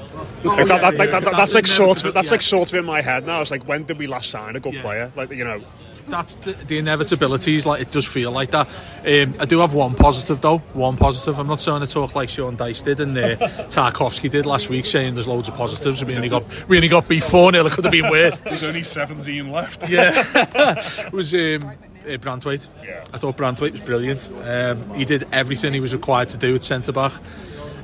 Oh, 0.45 0.49
like 0.49 0.69
that, 0.69 0.97
that, 0.97 1.11
that, 1.11 1.25
that's 1.25 1.55
like 1.55 1.67
sort 1.67 2.05
of 2.05 2.15
that's 2.15 2.31
like 2.31 2.43
sort 2.43 2.73
of 2.73 2.79
in 2.79 2.85
my 2.85 3.03
head 3.03 3.27
now. 3.27 3.41
It's 3.41 3.51
like 3.51 3.67
when 3.67 3.85
did 3.85 3.99
we 3.99 4.07
last 4.07 4.31
sign 4.31 4.57
a 4.57 4.61
good 4.61 4.77
player? 4.77 5.13
Like 5.17 5.31
you 5.31 5.45
know, 5.45 5.61
that's 6.09 6.37
the, 6.37 6.53
the 6.53 6.81
inevitabilities. 6.81 7.67
Like 7.67 7.83
it 7.83 7.91
does 7.91 8.07
feel 8.07 8.31
like 8.31 8.51
that. 8.53 8.69
Um, 9.05 9.35
I 9.41 9.45
do 9.45 9.59
have 9.61 9.75
one 9.75 9.95
positive 9.95 10.41
though. 10.41 10.59
One 10.59 10.97
positive. 10.97 11.39
I'm 11.39 11.47
not 11.47 11.61
trying 11.61 11.81
to 11.81 11.87
talk 11.87 12.15
like 12.15 12.29
Sean 12.29 12.57
Dyche 12.57 12.85
did 12.85 13.01
and 13.01 13.17
uh, 13.17 13.37
Tarkowski 13.69 14.31
did 14.31 14.47
last 14.47 14.69
week, 14.71 14.87
saying 14.87 15.15
there's 15.15 15.29
loads 15.29 15.49
of 15.49 15.55
positives. 15.55 16.05
We 16.05 16.15
only 16.15 16.29
got 16.29 16.69
we 16.69 16.77
only 16.77 16.89
got 16.89 17.09
beat 17.09 17.25
four 17.25 17.51
0 17.51 17.67
It 17.67 17.73
could 17.73 17.85
have 17.85 17.93
been 17.93 18.11
worse. 18.11 18.39
There's 18.39 18.65
only 18.65 18.83
17 18.83 19.51
left. 19.51 19.89
Yeah, 19.89 20.13
it 20.35 21.13
was. 21.13 21.35
Um, 21.35 21.73
uh, 22.09 22.19
Branthwaite. 22.19 22.69
Yeah. 22.85 23.05
I 23.13 23.19
thought 23.19 23.37
Branthwaite 23.37 23.73
was 23.73 23.81
brilliant. 23.81 24.29
Um, 24.45 24.95
he 24.95 25.05
did 25.05 25.27
everything 25.33 25.73
he 25.75 25.81
was 25.81 25.95
required 25.95 26.29
to 26.31 26.39
do 26.39 26.55
at 26.55 26.65
centre 26.65 26.93
back. 26.93 27.13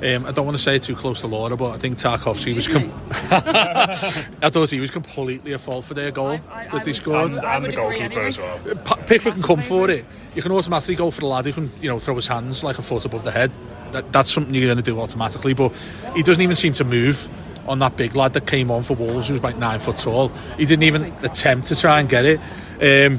Um, 0.03 0.27
I 0.27 0.33
don't 0.33 0.45
want 0.45 0.57
to 0.57 0.63
say 0.63 0.77
it 0.77 0.83
too 0.83 0.97
close 0.97 1.21
to 1.21 1.29
Laura, 1.29 1.57
but 1.57 1.71
I 1.71 1.79
think 1.79 1.97
Tarkowski 1.97 2.55
was. 2.55 2.69
Com- 2.69 2.93
I 4.43 4.51
thought 4.51 4.71
he 4.71 4.81
was 4.81 4.91
completely 4.91 5.55
at 5.55 5.61
fault 5.61 5.85
for 5.85 5.95
their 5.95 6.11
goal 6.11 6.41
I, 6.51 6.65
I, 6.65 6.69
that 6.69 6.85
they 6.85 6.93
scored, 6.93 7.33
and, 7.33 7.45
and 7.45 7.65
the 7.65 7.73
goalkeeper 7.73 8.21
as 8.21 8.37
well. 8.37 8.59
Pickford 9.07 9.35
can 9.35 9.43
come 9.43 9.63
for 9.63 9.89
it. 9.91 10.05
You 10.35 10.43
can 10.43 10.53
automatically 10.53 10.97
go 10.97 11.11
for 11.11 11.21
the 11.21 11.27
lad 11.27 11.47
who 11.47 11.53
can, 11.53 11.71
you 11.81 11.89
know, 11.89 12.01
throw 12.01 12.17
his 12.17 12.27
hands 12.27 12.65
like 12.65 12.79
a 12.79 12.83
foot 12.83 13.05
above 13.05 13.25
the 13.25 13.31
head. 13.31 13.53
That, 13.93 14.13
that's 14.13 14.31
something 14.31 14.53
you're 14.53 14.67
going 14.67 14.77
to 14.77 14.83
do 14.83 14.99
automatically. 15.01 15.55
But 15.55 15.73
he 16.17 16.23
doesn't 16.23 16.43
even 16.43 16.57
seem 16.57 16.73
to 16.75 16.85
move 16.85 17.29
on 17.69 17.79
that 17.79 17.97
big 17.97 18.15
lad 18.15 18.33
that 18.35 18.47
came 18.47 18.71
on 18.71 18.83
for 18.83 18.95
Wolves, 18.95 19.29
who 19.29 19.33
was 19.33 19.41
about 19.41 19.59
nine 19.59 19.81
foot 19.81 19.99
tall. 19.99 20.29
He 20.59 20.67
didn't 20.67 20.83
even 20.83 21.05
attempt 21.23 21.69
to 21.69 21.81
try 21.81 22.01
and 22.01 22.09
get 22.09 22.25
it. 22.25 22.41
Um, 22.75 23.19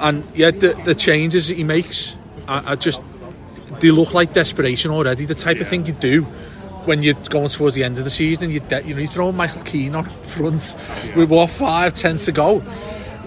and 0.00 0.24
yeah, 0.34 0.50
the, 0.50 0.80
the 0.84 0.94
changes 0.94 1.48
that 1.48 1.56
he 1.56 1.64
makes, 1.64 2.16
I, 2.48 2.76
just 2.76 3.02
they 3.80 3.90
look 3.90 4.14
like 4.14 4.32
desperation 4.32 4.90
already. 4.90 5.24
The 5.24 5.34
type 5.34 5.56
yeah. 5.56 5.62
of 5.62 5.68
thing 5.68 5.86
you 5.86 5.92
do 5.92 6.22
when 6.86 7.02
you're 7.02 7.14
going 7.30 7.48
towards 7.48 7.74
the 7.74 7.84
end 7.84 7.98
of 7.98 8.04
the 8.04 8.10
season, 8.10 8.50
you 8.50 8.60
de- 8.60 8.82
you 8.84 8.94
know 8.94 9.00
you 9.00 9.06
throw 9.06 9.32
Michael 9.32 9.62
Keane 9.62 9.94
on 9.94 10.04
front 10.04 10.76
yeah. 11.04 11.16
with 11.16 11.30
what 11.30 11.50
five, 11.50 11.94
ten 11.94 12.18
to 12.18 12.32
go. 12.32 12.62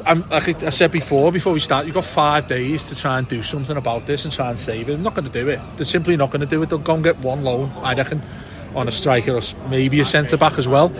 And 0.06 0.28
like 0.30 0.64
I 0.64 0.70
said 0.70 0.92
before, 0.92 1.32
before 1.32 1.54
we 1.54 1.60
start, 1.60 1.86
you've 1.86 1.96
got 1.96 2.06
five 2.06 2.48
days 2.48 2.90
to 2.90 3.00
try 3.00 3.20
and 3.20 3.28
do 3.28 3.44
something 3.44 3.76
about 3.76 4.08
this 4.08 4.24
and 4.24 4.34
try 4.34 4.50
and 4.50 4.58
save 4.58 4.84
it. 4.84 4.94
They're 4.94 4.98
not 4.98 5.14
going 5.14 5.28
to 5.28 5.32
do 5.32 5.50
it. 5.50 5.60
They're 5.76 5.86
simply 5.86 6.16
not 6.16 6.32
going 6.32 6.40
to 6.40 6.48
do 6.48 6.64
it. 6.64 6.70
They'll 6.70 6.80
go 6.80 6.96
and 6.96 7.04
get 7.04 7.20
one 7.20 7.44
loan, 7.44 7.72
I 7.84 7.94
reckon, 7.94 8.22
on 8.76 8.88
a 8.88 8.92
striker 8.92 9.34
or 9.34 9.42
maybe 9.70 10.00
a 10.00 10.06
centre 10.06 10.38
back 10.38 10.58
as 10.58 10.68
well. 10.68 10.92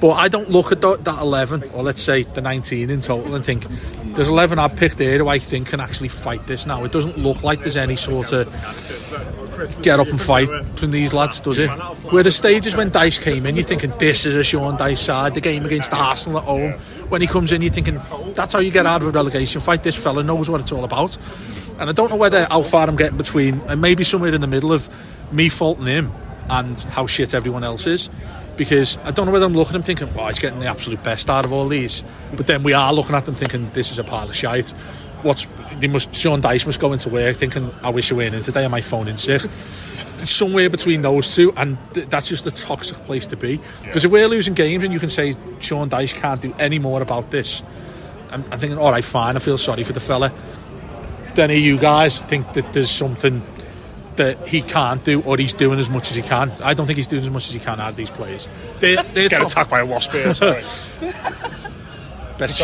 But 0.00 0.10
I 0.12 0.28
don't 0.28 0.48
look 0.48 0.70
at 0.70 0.80
that 0.80 1.18
11, 1.20 1.70
or 1.74 1.82
let's 1.82 2.00
say 2.00 2.22
the 2.22 2.40
19 2.40 2.88
in 2.88 3.00
total, 3.00 3.34
and 3.34 3.44
think 3.44 3.66
there's 4.14 4.28
11 4.28 4.58
I've 4.58 4.76
picked 4.76 4.98
there 4.98 5.18
who 5.18 5.28
I 5.28 5.38
think 5.38 5.68
can 5.68 5.80
actually 5.80 6.08
fight 6.08 6.46
this 6.46 6.66
now. 6.66 6.84
It 6.84 6.92
doesn't 6.92 7.18
look 7.18 7.42
like 7.42 7.60
there's 7.60 7.76
any 7.76 7.96
sort 7.96 8.32
of 8.32 8.46
get 9.82 9.98
up 9.98 10.06
and 10.06 10.20
fight 10.20 10.48
from 10.78 10.92
these 10.92 11.12
lads, 11.12 11.40
does 11.40 11.58
it? 11.58 11.68
Where 12.12 12.22
the 12.22 12.30
stages 12.30 12.76
when 12.76 12.92
Dyche 12.92 13.20
came 13.20 13.44
in, 13.44 13.56
you're 13.56 13.64
thinking 13.64 13.92
this 13.98 14.24
is 14.24 14.36
a 14.36 14.44
Sean 14.44 14.76
Dyche 14.76 14.98
side. 14.98 15.34
The 15.34 15.40
game 15.40 15.64
against 15.66 15.92
Arsenal 15.92 16.38
at 16.38 16.44
home, 16.44 16.72
when 17.08 17.20
he 17.20 17.26
comes 17.26 17.50
in, 17.50 17.60
you're 17.60 17.72
thinking 17.72 18.00
that's 18.34 18.52
how 18.52 18.60
you 18.60 18.70
get 18.70 18.86
out 18.86 19.02
of 19.02 19.08
a 19.08 19.10
relegation 19.10 19.60
fight. 19.60 19.82
This 19.82 20.00
fella 20.00 20.22
knows 20.22 20.48
what 20.48 20.60
it's 20.60 20.70
all 20.70 20.84
about. 20.84 21.18
And 21.80 21.90
I 21.90 21.92
don't 21.92 22.10
know 22.10 22.16
whether 22.16 22.46
how 22.48 22.62
far 22.62 22.88
I'm 22.88 22.96
getting 22.96 23.18
between, 23.18 23.60
and 23.62 23.80
maybe 23.80 24.04
somewhere 24.04 24.32
in 24.32 24.40
the 24.40 24.46
middle 24.46 24.72
of 24.72 24.88
me 25.32 25.48
faulting 25.48 25.86
him 25.86 26.12
and 26.50 26.80
how 26.80 27.06
shit 27.06 27.34
everyone 27.34 27.64
else 27.64 27.86
is 27.86 28.08
because 28.58 28.98
I 29.04 29.12
don't 29.12 29.24
know 29.24 29.32
whether 29.32 29.46
I'm 29.46 29.54
looking 29.54 29.70
at 29.70 29.72
them 29.74 29.82
thinking, 29.84 30.12
well, 30.14 30.26
he's 30.26 30.40
getting 30.40 30.58
the 30.58 30.66
absolute 30.66 31.02
best 31.02 31.30
out 31.30 31.46
of 31.46 31.52
all 31.52 31.68
these. 31.68 32.02
But 32.36 32.46
then 32.46 32.62
we 32.62 32.74
are 32.74 32.92
looking 32.92 33.14
at 33.14 33.24
them 33.24 33.36
thinking, 33.36 33.70
this 33.70 33.90
is 33.90 33.98
a 33.98 34.04
pile 34.04 34.28
of 34.28 34.36
shite. 34.36 34.70
what's 35.22 35.46
they 35.78 35.86
must 35.86 36.12
Sean 36.14 36.42
Dyche 36.42 36.66
must 36.66 36.80
go 36.80 36.92
into 36.92 37.08
work 37.08 37.36
thinking 37.36 37.70
I 37.82 37.90
wish 37.90 38.10
I 38.10 38.16
weren't 38.16 38.34
in 38.34 38.42
today. 38.42 38.64
I 38.64 38.68
might 38.68 38.84
phone 38.84 39.06
in 39.06 39.16
sick. 39.16 39.44
It's 39.44 40.30
somewhere 40.30 40.68
between 40.68 41.02
those 41.02 41.34
two, 41.34 41.52
and 41.56 41.78
th- 41.94 42.08
that's 42.08 42.28
just 42.28 42.46
a 42.46 42.50
toxic 42.50 42.98
place 43.04 43.28
to 43.28 43.36
be. 43.36 43.60
Because 43.84 44.04
if 44.04 44.10
we're 44.10 44.26
losing 44.26 44.54
games 44.54 44.84
and 44.84 44.92
you 44.92 44.98
can 44.98 45.08
say 45.08 45.34
Sean 45.60 45.88
Dyche 45.88 46.14
can't 46.14 46.42
do 46.42 46.52
any 46.58 46.80
more 46.80 47.00
about 47.00 47.30
this, 47.30 47.62
I'm, 48.32 48.44
I'm 48.50 48.58
thinking, 48.58 48.76
all 48.76 48.90
right, 48.90 49.04
fine. 49.04 49.36
I 49.36 49.38
feel 49.38 49.56
sorry 49.56 49.84
for 49.84 49.92
the 49.92 50.00
fella. 50.00 50.32
Then 51.34 51.50
you 51.50 51.78
guys 51.78 52.22
think 52.22 52.52
that 52.54 52.72
there's 52.72 52.90
something 52.90 53.40
that 54.18 54.46
he 54.46 54.60
can't 54.62 55.02
do, 55.02 55.22
or 55.22 55.36
he's 55.36 55.54
doing 55.54 55.78
as 55.78 55.88
much 55.90 56.10
as 56.10 56.16
he 56.16 56.22
can. 56.22 56.52
I 56.62 56.74
don't 56.74 56.86
think 56.86 56.98
he's 56.98 57.06
doing 57.06 57.22
as 57.22 57.30
much 57.30 57.48
as 57.48 57.54
he 57.54 57.60
can 57.60 57.80
out 57.80 57.90
of 57.90 57.96
these 57.96 58.10
players. 58.10 58.46
They're, 58.78 59.02
they're 59.14 59.28
Get 59.28 59.38
top- 59.38 59.48
attacked 59.48 59.70
by 59.70 59.80
a 59.80 59.86
wasp 59.86 60.12
here. 60.12 60.34
Sorry. 60.34 60.62
best, 62.38 62.62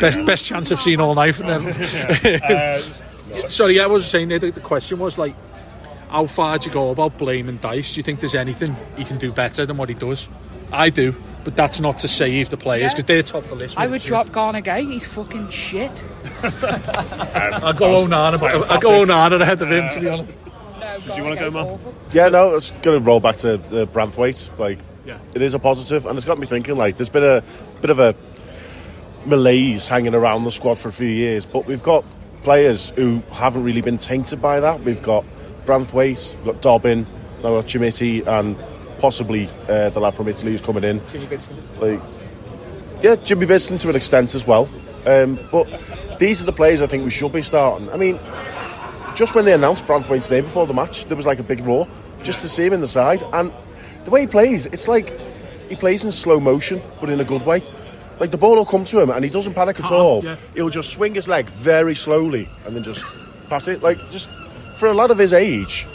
best, 0.00 0.24
best 0.24 0.46
chance 0.46 0.70
I've 0.72 0.80
seen 0.80 1.00
all 1.00 1.14
night 1.14 1.34
from 1.34 1.48
them. 1.48 1.64
Uh, 3.32 3.48
sorry, 3.48 3.76
yeah, 3.76 3.84
I 3.84 3.86
was 3.86 4.04
saying 4.04 4.28
there, 4.28 4.40
the, 4.40 4.50
the 4.50 4.60
question 4.60 4.98
was 4.98 5.16
like, 5.16 5.34
how 6.08 6.26
far 6.26 6.58
do 6.58 6.68
you 6.68 6.74
go 6.74 6.90
about 6.90 7.16
blaming 7.16 7.58
Dyche? 7.60 7.94
Do 7.94 7.98
you 7.98 8.02
think 8.02 8.18
there's 8.18 8.34
anything 8.34 8.76
he 8.96 9.04
can 9.04 9.18
do 9.18 9.30
better 9.30 9.64
than 9.64 9.76
what 9.76 9.88
he 9.88 9.94
does? 9.94 10.28
I 10.72 10.90
do, 10.90 11.14
but 11.44 11.54
that's 11.54 11.80
not 11.80 12.00
to 12.00 12.08
save 12.08 12.50
the 12.50 12.56
players 12.56 12.92
because 12.92 13.04
they're 13.04 13.22
top 13.22 13.44
of 13.44 13.50
the 13.50 13.54
list. 13.54 13.78
I 13.78 13.86
would 13.86 14.00
drop 14.00 14.32
Garner 14.32 14.62
Gueye. 14.62 14.90
He's 14.90 15.12
fucking 15.14 15.48
shit. 15.50 16.04
I 16.42 17.72
go 17.76 17.96
on 17.96 18.04
and 18.04 18.14
on 18.14 18.34
about, 18.34 18.70
I 18.70 18.80
go 18.80 19.02
on 19.02 19.10
on 19.10 19.32
ahead 19.40 19.62
of 19.62 19.70
him 19.70 19.88
to 19.90 20.00
be 20.00 20.08
honest. 20.08 20.40
Do 21.06 21.14
you 21.16 21.24
want 21.24 21.38
to 21.38 21.50
go, 21.50 21.50
Matt? 21.50 21.78
Yeah, 22.12 22.28
no, 22.28 22.54
it's 22.54 22.70
going 22.70 23.00
to 23.00 23.04
roll 23.04 23.20
back 23.20 23.36
to 23.36 23.56
the 23.56 23.86
Branthwaite. 23.86 24.58
Like, 24.58 24.78
yeah. 25.04 25.18
it 25.34 25.42
is 25.42 25.54
a 25.54 25.58
positive, 25.58 26.06
and 26.06 26.16
it's 26.16 26.26
got 26.26 26.38
me 26.38 26.46
thinking. 26.46 26.76
Like, 26.76 26.96
there's 26.96 27.08
been 27.08 27.24
a 27.24 27.42
bit 27.80 27.90
of 27.90 27.98
a 27.98 28.14
malaise 29.26 29.88
hanging 29.88 30.14
around 30.14 30.44
the 30.44 30.50
squad 30.50 30.78
for 30.78 30.88
a 30.88 30.92
few 30.92 31.08
years, 31.08 31.46
but 31.46 31.66
we've 31.66 31.82
got 31.82 32.04
players 32.42 32.90
who 32.90 33.22
haven't 33.32 33.64
really 33.64 33.82
been 33.82 33.98
tainted 33.98 34.40
by 34.40 34.60
that. 34.60 34.80
We've 34.80 35.02
got 35.02 35.24
Branthwaite, 35.64 36.36
we've 36.36 36.44
got 36.46 36.62
Dobbin, 36.62 37.06
now 37.42 37.54
we've 37.54 37.62
got 37.62 37.66
Chermiti, 37.66 38.26
and 38.26 38.58
possibly 38.98 39.48
uh, 39.68 39.90
the 39.90 40.00
lad 40.00 40.14
from 40.14 40.28
Italy 40.28 40.52
who's 40.52 40.60
coming 40.60 40.84
in. 40.84 41.00
Like, 41.80 42.00
yeah, 43.02 43.16
Jimmy 43.16 43.46
Biston 43.46 43.78
to 43.80 43.88
an 43.88 43.96
extent 43.96 44.34
as 44.34 44.46
well. 44.46 44.68
Um, 45.06 45.38
but 45.50 45.66
these 46.18 46.42
are 46.42 46.46
the 46.46 46.52
players 46.52 46.82
I 46.82 46.86
think 46.86 47.04
we 47.04 47.10
should 47.10 47.32
be 47.32 47.42
starting. 47.42 47.90
I 47.90 47.96
mean, 47.96 48.20
just 49.14 49.34
when 49.34 49.44
they 49.44 49.52
announced 49.52 49.86
Branthwaite's 49.86 50.30
name 50.30 50.44
before 50.44 50.66
the 50.66 50.74
match, 50.74 51.04
there 51.06 51.16
was 51.16 51.26
like 51.26 51.38
a 51.38 51.42
big 51.42 51.60
roar 51.60 51.86
just 52.22 52.40
to 52.42 52.48
see 52.48 52.66
him 52.66 52.72
in 52.72 52.80
the 52.80 52.86
side. 52.86 53.22
And 53.32 53.52
the 54.04 54.10
way 54.10 54.22
he 54.22 54.26
plays, 54.26 54.66
it's 54.66 54.88
like 54.88 55.12
he 55.68 55.76
plays 55.76 56.04
in 56.04 56.12
slow 56.12 56.40
motion, 56.40 56.80
but 57.00 57.10
in 57.10 57.20
a 57.20 57.24
good 57.24 57.42
way. 57.46 57.62
Like 58.18 58.30
the 58.30 58.38
ball 58.38 58.56
will 58.56 58.66
come 58.66 58.84
to 58.86 59.00
him 59.00 59.10
and 59.10 59.24
he 59.24 59.30
doesn't 59.30 59.54
panic 59.54 59.80
at 59.80 59.90
all. 59.90 60.22
yeah. 60.24 60.36
He'll 60.54 60.68
just 60.68 60.92
swing 60.92 61.14
his 61.14 61.26
leg 61.26 61.46
very 61.46 61.94
slowly 61.94 62.48
and 62.66 62.76
then 62.76 62.82
just 62.82 63.06
pass 63.48 63.66
it. 63.68 63.82
Like 63.82 63.98
just 64.10 64.28
for 64.74 64.88
a 64.88 64.94
lad 64.94 65.10
of 65.10 65.18
his 65.18 65.32
age, 65.32 65.86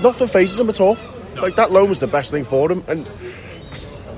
nothing 0.00 0.28
phases 0.28 0.60
him 0.60 0.68
at 0.68 0.80
all. 0.80 0.96
Like 1.40 1.56
that 1.56 1.72
loan 1.72 1.88
was 1.88 1.98
the 2.00 2.06
best 2.06 2.30
thing 2.30 2.44
for 2.44 2.70
him. 2.70 2.84
And 2.88 3.08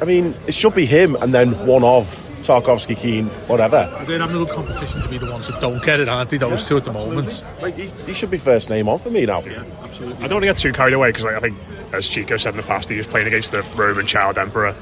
I 0.01 0.05
mean, 0.05 0.35
it 0.47 0.53
should 0.55 0.75
be 0.75 0.85
him 0.85 1.17
and 1.17 1.33
then 1.33 1.53
one 1.67 1.85
of 1.85 2.21
Tarkowski, 2.45 2.97
Keane, 2.97 3.27
whatever. 3.49 3.91
They're 4.07 4.19
having 4.19 4.37
a 4.37 4.45
good 4.45 4.55
competition 4.55 5.01
to 5.01 5.09
be 5.09 5.19
the 5.19 5.31
ones 5.31 5.49
that 5.49 5.61
don't 5.61 5.83
get 5.83 6.01
it, 6.01 6.09
aren't 6.09 6.31
they? 6.31 6.37
Those 6.37 6.69
two 6.69 6.77
at 6.77 6.85
the 6.85 6.93
moment. 6.93 7.45
Like 7.61 7.77
he, 7.77 7.87
he 8.07 8.13
should 8.13 8.31
be 8.31 8.39
first 8.39 8.71
name 8.71 8.89
on 8.89 8.99
for 8.99 9.11
me 9.11 9.27
now. 9.27 9.41
Yeah, 9.43 9.65
absolutely. 9.83 10.25
I 10.25 10.29
don't 10.29 10.37
want 10.37 10.43
to 10.43 10.47
get 10.47 10.57
too 10.59 10.73
carried 10.73 10.95
away 10.95 11.09
because 11.09 11.25
like, 11.25 11.35
I 11.35 11.41
think, 11.41 11.59
as 11.93 12.07
Chico 12.09 12.37
said 12.37 12.51
in 12.51 12.57
the 12.57 12.63
past, 12.63 12.91
he 12.91 12.97
was 12.97 13.07
playing 13.07 13.27
against 13.27 13.53
the 13.53 13.63
Roman 13.77 14.07
child 14.07 14.39
emperor 14.39 14.75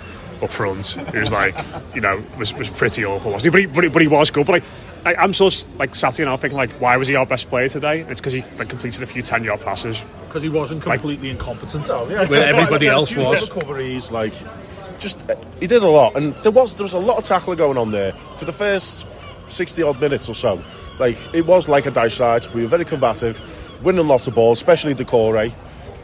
up 0.42 0.50
front, 0.50 0.86
who's 1.12 1.32
like, 1.32 1.54
you 1.94 2.00
know, 2.00 2.22
was, 2.38 2.52
was 2.54 2.70
pretty 2.70 3.04
awful, 3.04 3.32
wasn't 3.32 3.54
he? 3.54 3.66
But 3.66 3.70
he, 3.70 3.74
but 3.74 3.84
he, 3.84 3.90
but 3.90 4.02
he 4.02 4.08
was 4.08 4.30
good. 4.30 4.46
But 4.46 4.52
like, 4.52 4.64
I, 5.04 5.22
I'm 5.22 5.32
sort 5.32 5.54
of 5.54 5.78
like 5.78 5.94
sat 5.94 6.16
here 6.16 6.26
now 6.26 6.36
thinking 6.36 6.56
like, 6.56 6.70
why 6.72 6.96
was 6.96 7.08
he 7.08 7.16
our 7.16 7.26
best 7.26 7.48
player 7.48 7.68
today? 7.68 8.02
And 8.02 8.10
it's 8.10 8.20
because 8.20 8.32
he 8.32 8.42
like 8.58 8.68
completed 8.68 9.02
a 9.02 9.06
few 9.06 9.22
ten 9.22 9.44
yard 9.44 9.60
passes. 9.60 10.04
Because 10.26 10.42
he 10.42 10.48
wasn't 10.48 10.82
completely 10.82 11.30
incompetent, 11.30 11.88
oh, 11.90 12.08
yeah. 12.08 12.26
where 12.26 12.54
everybody 12.54 12.86
else 12.88 13.16
was. 13.16 13.48
Recoveries, 13.48 14.10
like, 14.10 14.34
just 15.02 15.28
uh, 15.30 15.34
he 15.60 15.66
did 15.66 15.82
a 15.82 15.88
lot, 15.88 16.16
and 16.16 16.32
there 16.36 16.52
was 16.52 16.74
there 16.76 16.84
was 16.84 16.94
a 16.94 16.98
lot 16.98 17.18
of 17.18 17.24
tackling 17.24 17.58
going 17.58 17.76
on 17.76 17.90
there 17.90 18.12
for 18.12 18.44
the 18.44 18.52
first 18.52 19.06
sixty 19.46 19.82
odd 19.82 20.00
minutes 20.00 20.28
or 20.28 20.34
so. 20.34 20.62
Like 20.98 21.16
it 21.34 21.46
was 21.46 21.68
like 21.68 21.86
a 21.86 21.90
dash 21.90 22.14
side. 22.14 22.46
We 22.54 22.62
were 22.62 22.68
very 22.68 22.84
combative, 22.84 23.42
winning 23.82 24.06
lots 24.06 24.28
of 24.28 24.34
balls, 24.34 24.58
especially 24.58 24.94
Doucouré. 24.94 25.52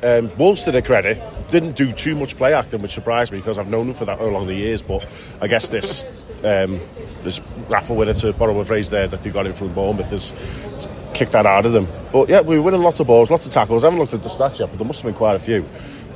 Um, 0.01 0.31
Wolves, 0.39 0.65
to 0.65 0.71
their 0.71 0.83
credit, 0.83 1.21
didn't 1.51 1.77
do 1.77 1.93
too 1.93 2.15
much 2.15 2.37
play 2.37 2.55
acting, 2.55 2.83
which 2.83 2.93
surprised 2.93 3.33
me 3.33 3.39
because 3.39 3.59
I've 3.59 3.69
known 3.69 3.87
them 3.89 3.97
for 3.97 4.05
that 4.05 4.21
along 4.21 4.47
the 4.47 4.55
years. 4.55 4.83
But 4.83 5.07
I 5.41 5.49
guess 5.49 5.69
this 5.71 6.05
um, 6.45 6.79
this 7.23 7.41
raffle 7.69 7.97
winner, 7.97 8.15
to 8.15 8.33
borrow 8.33 8.59
a 8.61 8.65
phrase 8.65 8.91
there, 8.91 9.09
that 9.09 9.23
they 9.23 9.31
got 9.31 9.47
in 9.47 9.53
from 9.53 9.73
Bournemouth 9.73 10.11
has 10.11 10.89
kicked 11.15 11.33
that 11.33 11.47
out 11.47 11.67
of 11.67 11.73
them. 11.73 11.89
But 12.13 12.29
yeah, 12.29 12.43
we 12.43 12.59
were 12.59 12.63
winning 12.63 12.83
lots 12.83 13.01
of 13.01 13.07
balls, 13.07 13.31
lots 13.31 13.47
of 13.47 13.53
tackles. 13.53 13.83
I 13.83 13.89
haven't 13.89 13.99
looked 13.99 14.15
at 14.15 14.23
the 14.23 14.29
stats 14.29 14.61
yet, 14.61 14.71
but 14.71 14.79
there 14.79 14.87
must 14.87 15.03
have 15.03 15.09
been 15.09 15.19
quite 15.19 15.35
a 15.35 15.41
few. 15.41 15.65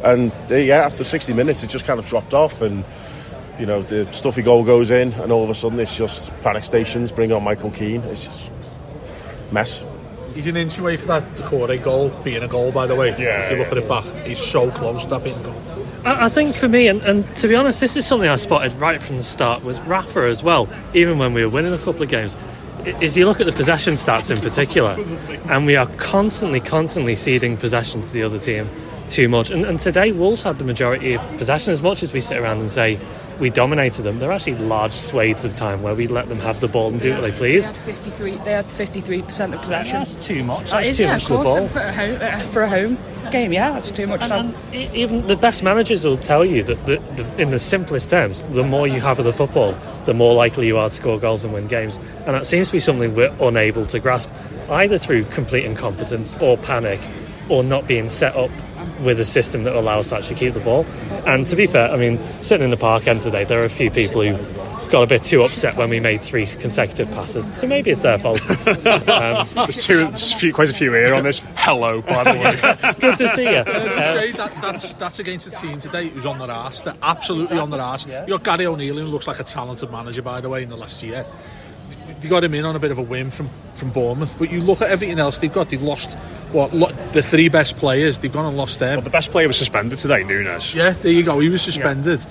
And 0.04 0.32
uh, 0.50 0.56
yeah, 0.56 0.78
after 0.78 1.04
60 1.04 1.32
minutes, 1.32 1.62
it 1.62 1.70
just 1.70 1.84
kind 1.84 1.98
of 1.98 2.06
dropped 2.06 2.34
off, 2.34 2.60
and 2.60 2.84
you 3.58 3.66
know 3.66 3.82
the 3.82 4.10
stuffy 4.12 4.42
goal 4.42 4.64
goes 4.64 4.90
in, 4.90 5.12
and 5.14 5.30
all 5.30 5.44
of 5.44 5.50
a 5.50 5.54
sudden 5.54 5.78
it's 5.78 5.96
just 5.96 6.38
panic 6.40 6.64
stations. 6.64 7.12
Bring 7.12 7.32
on 7.32 7.44
Michael 7.44 7.70
Keane. 7.70 8.02
It's 8.02 8.24
just 8.24 9.52
mess. 9.52 9.84
He's 10.34 10.46
an 10.46 10.56
inch 10.56 10.78
away 10.78 10.96
from 10.96 11.08
that 11.08 11.22
Doucouré 11.34 11.82
goal 11.82 12.08
being 12.24 12.42
a 12.42 12.48
goal, 12.48 12.72
by 12.72 12.86
the 12.86 12.96
way. 12.96 13.10
Yeah, 13.10 13.44
if 13.44 13.50
you 13.50 13.58
look 13.58 13.70
at 13.70 13.78
it 13.78 13.88
back, 13.88 14.04
he's 14.26 14.40
so 14.40 14.70
close 14.70 15.04
to 15.04 15.10
that 15.10 15.24
being 15.24 15.38
a 15.38 15.42
goal. 15.42 15.62
I, 16.04 16.24
I 16.24 16.28
think 16.28 16.54
for 16.54 16.68
me, 16.68 16.88
and, 16.88 17.02
and 17.02 17.36
to 17.36 17.48
be 17.48 17.54
honest, 17.54 17.80
this 17.80 17.96
is 17.96 18.06
something 18.06 18.28
I 18.28 18.36
spotted 18.36 18.72
right 18.74 19.00
from 19.00 19.18
the 19.18 19.22
start 19.22 19.62
with 19.62 19.78
Rafa 19.86 20.22
as 20.22 20.42
well, 20.42 20.68
even 20.94 21.18
when 21.18 21.34
we 21.34 21.44
were 21.44 21.50
winning 21.50 21.74
a 21.74 21.78
couple 21.78 22.02
of 22.02 22.08
games. 22.08 22.36
Is 23.00 23.16
you 23.16 23.26
look 23.26 23.40
at 23.40 23.46
the 23.46 23.52
possession 23.52 23.94
stats 23.94 24.34
in 24.34 24.40
particular, 24.42 24.96
and 25.48 25.66
we 25.66 25.76
are 25.76 25.86
constantly, 25.98 26.58
constantly 26.58 27.14
ceding 27.14 27.56
possession 27.56 28.00
to 28.00 28.12
the 28.12 28.24
other 28.24 28.40
team 28.40 28.66
too 29.08 29.28
much. 29.28 29.50
And, 29.50 29.64
and 29.64 29.78
today, 29.78 30.12
Wolves 30.12 30.42
had 30.42 30.58
the 30.58 30.64
majority 30.64 31.14
of 31.14 31.20
possession. 31.38 31.72
As 31.72 31.82
much 31.82 32.02
as 32.02 32.12
we 32.12 32.20
sit 32.20 32.38
around 32.38 32.60
and 32.60 32.70
say 32.70 32.98
we 33.40 33.50
dominated 33.50 34.02
them, 34.02 34.18
there 34.18 34.30
are 34.30 34.34
actually 34.34 34.56
large 34.56 34.92
swathes 34.92 35.44
of 35.44 35.54
time 35.54 35.82
where 35.82 35.94
we 35.94 36.06
let 36.06 36.28
them 36.28 36.38
have 36.38 36.60
the 36.60 36.68
ball 36.68 36.90
and 36.90 37.00
do 37.00 37.12
what 37.12 37.22
they 37.22 37.32
please. 37.32 37.72
53. 37.72 38.36
They 38.38 38.52
had 38.52 38.70
53 38.70 39.22
percent 39.22 39.54
of 39.54 39.60
possession. 39.60 39.98
That's 39.98 40.26
too 40.26 40.44
much. 40.44 40.70
That 40.70 40.84
That's 40.84 40.96
too 40.96 41.04
yeah, 41.04 41.12
much 41.14 41.22
of 41.24 41.28
the 41.28 41.44
ball. 41.44 41.68
For 41.68 41.80
a, 41.80 41.92
home, 41.92 42.18
uh, 42.20 42.40
for 42.44 42.62
a 42.62 42.68
home 42.68 42.98
game, 43.30 43.52
yeah, 43.52 43.72
that's 43.72 43.90
too 43.90 44.06
much. 44.06 44.26
time. 44.26 44.54
E- 44.72 44.88
even 44.94 45.26
the 45.26 45.36
best 45.36 45.62
managers 45.62 46.04
will 46.04 46.16
tell 46.16 46.44
you 46.44 46.62
that 46.62 46.86
the, 46.86 46.98
the, 47.16 47.42
in 47.42 47.50
the 47.50 47.58
simplest 47.58 48.10
terms, 48.10 48.42
the 48.50 48.62
more 48.62 48.86
you 48.86 49.00
have 49.00 49.18
of 49.18 49.24
the 49.24 49.32
football, 49.32 49.76
the 50.04 50.14
more 50.14 50.34
likely 50.34 50.66
you 50.66 50.76
are 50.78 50.88
to 50.88 50.94
score 50.94 51.18
goals 51.18 51.44
and 51.44 51.52
win 51.52 51.66
games. 51.66 51.98
And 52.26 52.34
that 52.34 52.46
seems 52.46 52.68
to 52.68 52.72
be 52.72 52.80
something 52.80 53.14
we're 53.14 53.34
unable 53.40 53.84
to 53.84 53.98
grasp, 53.98 54.30
either 54.70 54.98
through 54.98 55.24
complete 55.26 55.64
incompetence 55.64 56.32
or 56.40 56.56
panic, 56.56 57.00
or 57.48 57.64
not 57.64 57.86
being 57.86 58.08
set 58.08 58.36
up 58.36 58.50
with 59.02 59.20
a 59.20 59.24
system 59.24 59.64
that 59.64 59.74
allows 59.74 60.08
to 60.08 60.16
actually 60.16 60.36
keep 60.36 60.54
the 60.54 60.60
ball. 60.60 60.86
And 61.26 61.46
to 61.46 61.56
be 61.56 61.66
fair, 61.66 61.90
I 61.90 61.96
mean, 61.96 62.18
sitting 62.42 62.64
in 62.64 62.70
the 62.70 62.76
park 62.76 63.06
end 63.06 63.20
today, 63.20 63.44
there 63.44 63.60
are 63.60 63.64
a 63.64 63.68
few 63.70 63.90
people 63.90 64.22
who 64.22 64.36
got 64.90 65.02
a 65.02 65.06
bit 65.06 65.24
too 65.24 65.42
upset 65.42 65.74
when 65.76 65.88
we 65.88 65.98
made 66.00 66.20
three 66.20 66.44
consecutive 66.44 67.10
passes. 67.12 67.50
So 67.56 67.66
maybe 67.66 67.90
it's 67.90 68.02
their 68.02 68.18
fault. 68.18 68.40
um, 68.86 69.48
There's, 69.54 69.86
two, 69.86 70.06
few, 70.38 70.52
quite 70.52 70.68
a 70.68 70.74
few 70.74 70.92
here 70.92 71.14
on 71.14 71.22
this. 71.22 71.42
Hello, 71.56 72.02
by 72.02 72.24
the 72.24 72.38
way. 72.38 72.92
good 73.00 73.16
to 73.16 73.28
see 73.30 73.44
you. 73.44 73.64
As 73.66 74.24
you 74.24 74.30
Um, 74.32 74.36
that, 74.36 74.52
that's 74.60 74.92
that's 74.94 75.18
against 75.18 75.46
a 75.46 75.50
team 75.50 75.80
today 75.80 76.08
who's 76.08 76.26
on 76.26 76.38
their 76.38 76.50
arse. 76.50 76.82
They're 76.82 76.94
absolutely 77.02 77.58
on 77.58 77.70
their 77.70 77.80
arse. 77.80 78.06
You 78.06 78.26
got 78.26 78.44
Gary 78.44 78.66
O'Neil, 78.66 78.98
who 78.98 79.06
looks 79.06 79.26
like 79.26 79.40
a 79.40 79.44
talented 79.44 79.90
manager, 79.90 80.20
by 80.20 80.42
the 80.42 80.50
way, 80.50 80.62
in 80.62 80.68
the 80.68 80.76
last 80.76 81.02
year. 81.02 81.24
They 82.20 82.28
got 82.28 82.44
him 82.44 82.54
in 82.54 82.64
on 82.64 82.76
a 82.76 82.78
bit 82.78 82.90
of 82.92 82.98
a 82.98 83.02
whim 83.02 83.30
from, 83.30 83.48
from 83.74 83.90
Bournemouth. 83.90 84.38
But 84.38 84.52
you 84.52 84.60
look 84.60 84.80
at 84.82 84.90
everything 84.90 85.18
else 85.18 85.38
they've 85.38 85.52
got. 85.52 85.70
They've 85.70 85.82
lost 85.82 86.12
what 86.52 86.72
lo- 86.74 86.91
the 87.12 87.22
three 87.22 87.48
best 87.48 87.76
players. 87.76 88.18
They've 88.18 88.32
gone 88.32 88.46
and 88.46 88.56
lost 88.56 88.80
them. 88.80 89.02
the 89.02 89.10
best 89.10 89.30
player 89.30 89.46
was 89.46 89.56
suspended 89.56 89.98
today, 89.98 90.24
Nunes. 90.24 90.74
Yeah, 90.74 90.90
there 90.90 91.12
you 91.12 91.22
go. 91.22 91.38
He 91.38 91.48
was 91.48 91.62
suspended. 91.62 92.24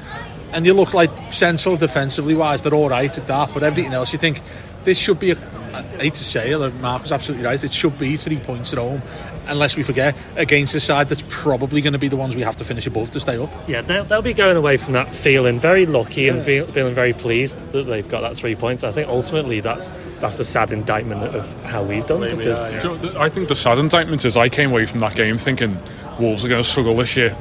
And 0.54 0.66
you 0.66 0.74
look 0.74 0.94
like 0.94 1.12
central 1.32 1.78
defensively 1.78 2.36
wise, 2.36 2.62
they're 2.62 2.74
all 2.74 2.90
right 2.90 3.16
at 3.18 3.28
that. 3.28 3.52
But 3.54 3.64
everything 3.64 3.94
else, 3.94 4.12
you 4.12 4.20
think 4.20 4.42
this 4.84 5.00
should 5.00 5.20
be, 5.20 5.32
a, 5.32 5.38
I 5.74 5.82
hate 6.00 6.16
to 6.16 6.24
say 6.24 6.52
it, 6.52 6.76
Mark 6.76 7.04
was 7.04 7.12
absolutely 7.12 7.46
right. 7.46 7.64
It 7.64 7.72
should 7.72 7.98
be 7.98 8.18
three 8.18 8.38
points 8.38 8.74
at 8.74 8.80
home, 8.80 9.02
unless 9.48 9.78
we 9.78 9.84
forget, 9.84 10.18
against 10.36 10.76
a 10.76 10.80
side 10.80 11.10
that's 11.10 11.24
probably 11.30 11.82
going 11.82 11.94
to 11.94 12.00
be 12.00 12.08
the 12.08 12.16
ones 12.16 12.36
we 12.36 12.42
have 12.42 12.56
to 12.58 12.64
finish 12.64 12.88
above 12.88 13.12
to 13.12 13.20
stay 13.20 13.38
up. 13.38 13.50
Yeah, 13.68 13.82
they'll, 13.82 14.04
they'll 14.04 14.22
be 14.22 14.34
going 14.34 14.58
away 14.58 14.78
from 14.78 14.94
that 14.94 15.14
feeling 15.14 15.60
very 15.60 15.86
lucky 15.86 16.28
and 16.28 16.44
feel, 16.44 16.66
feeling 16.66 16.94
very 16.94 17.14
pleased 17.14 17.72
that 17.72 17.84
they've 17.84 18.08
got 18.08 18.22
that 18.22 18.36
three 18.36 18.56
points. 18.56 18.84
I 18.84 18.92
think 18.92 19.08
ultimately 19.08 19.60
that's 19.60 19.92
that's 20.20 20.40
a 20.40 20.46
sad 20.46 20.72
indictment 20.72 21.24
of 21.36 21.64
how 21.64 21.84
we've 21.84 22.06
done. 22.06 22.22
Because 22.22 22.60
Do 22.60 22.90
you 22.90 22.96
know, 22.96 23.02
th- 23.02 23.16
I 23.16 23.30
think 23.30 23.48
the 23.48 23.56
sad 23.56 23.78
indictment 23.78 24.26
is 24.26 24.38
I 24.38 24.50
came 24.50 24.72
away 24.72 24.86
from 24.86 25.00
that 25.02 25.16
game 25.16 25.38
thinking 25.38 25.78
Wolves 26.20 26.46
are 26.46 26.50
going 26.50 26.64
to 26.64 26.68
struggle 26.70 26.96
this 26.96 27.16
year. 27.18 27.36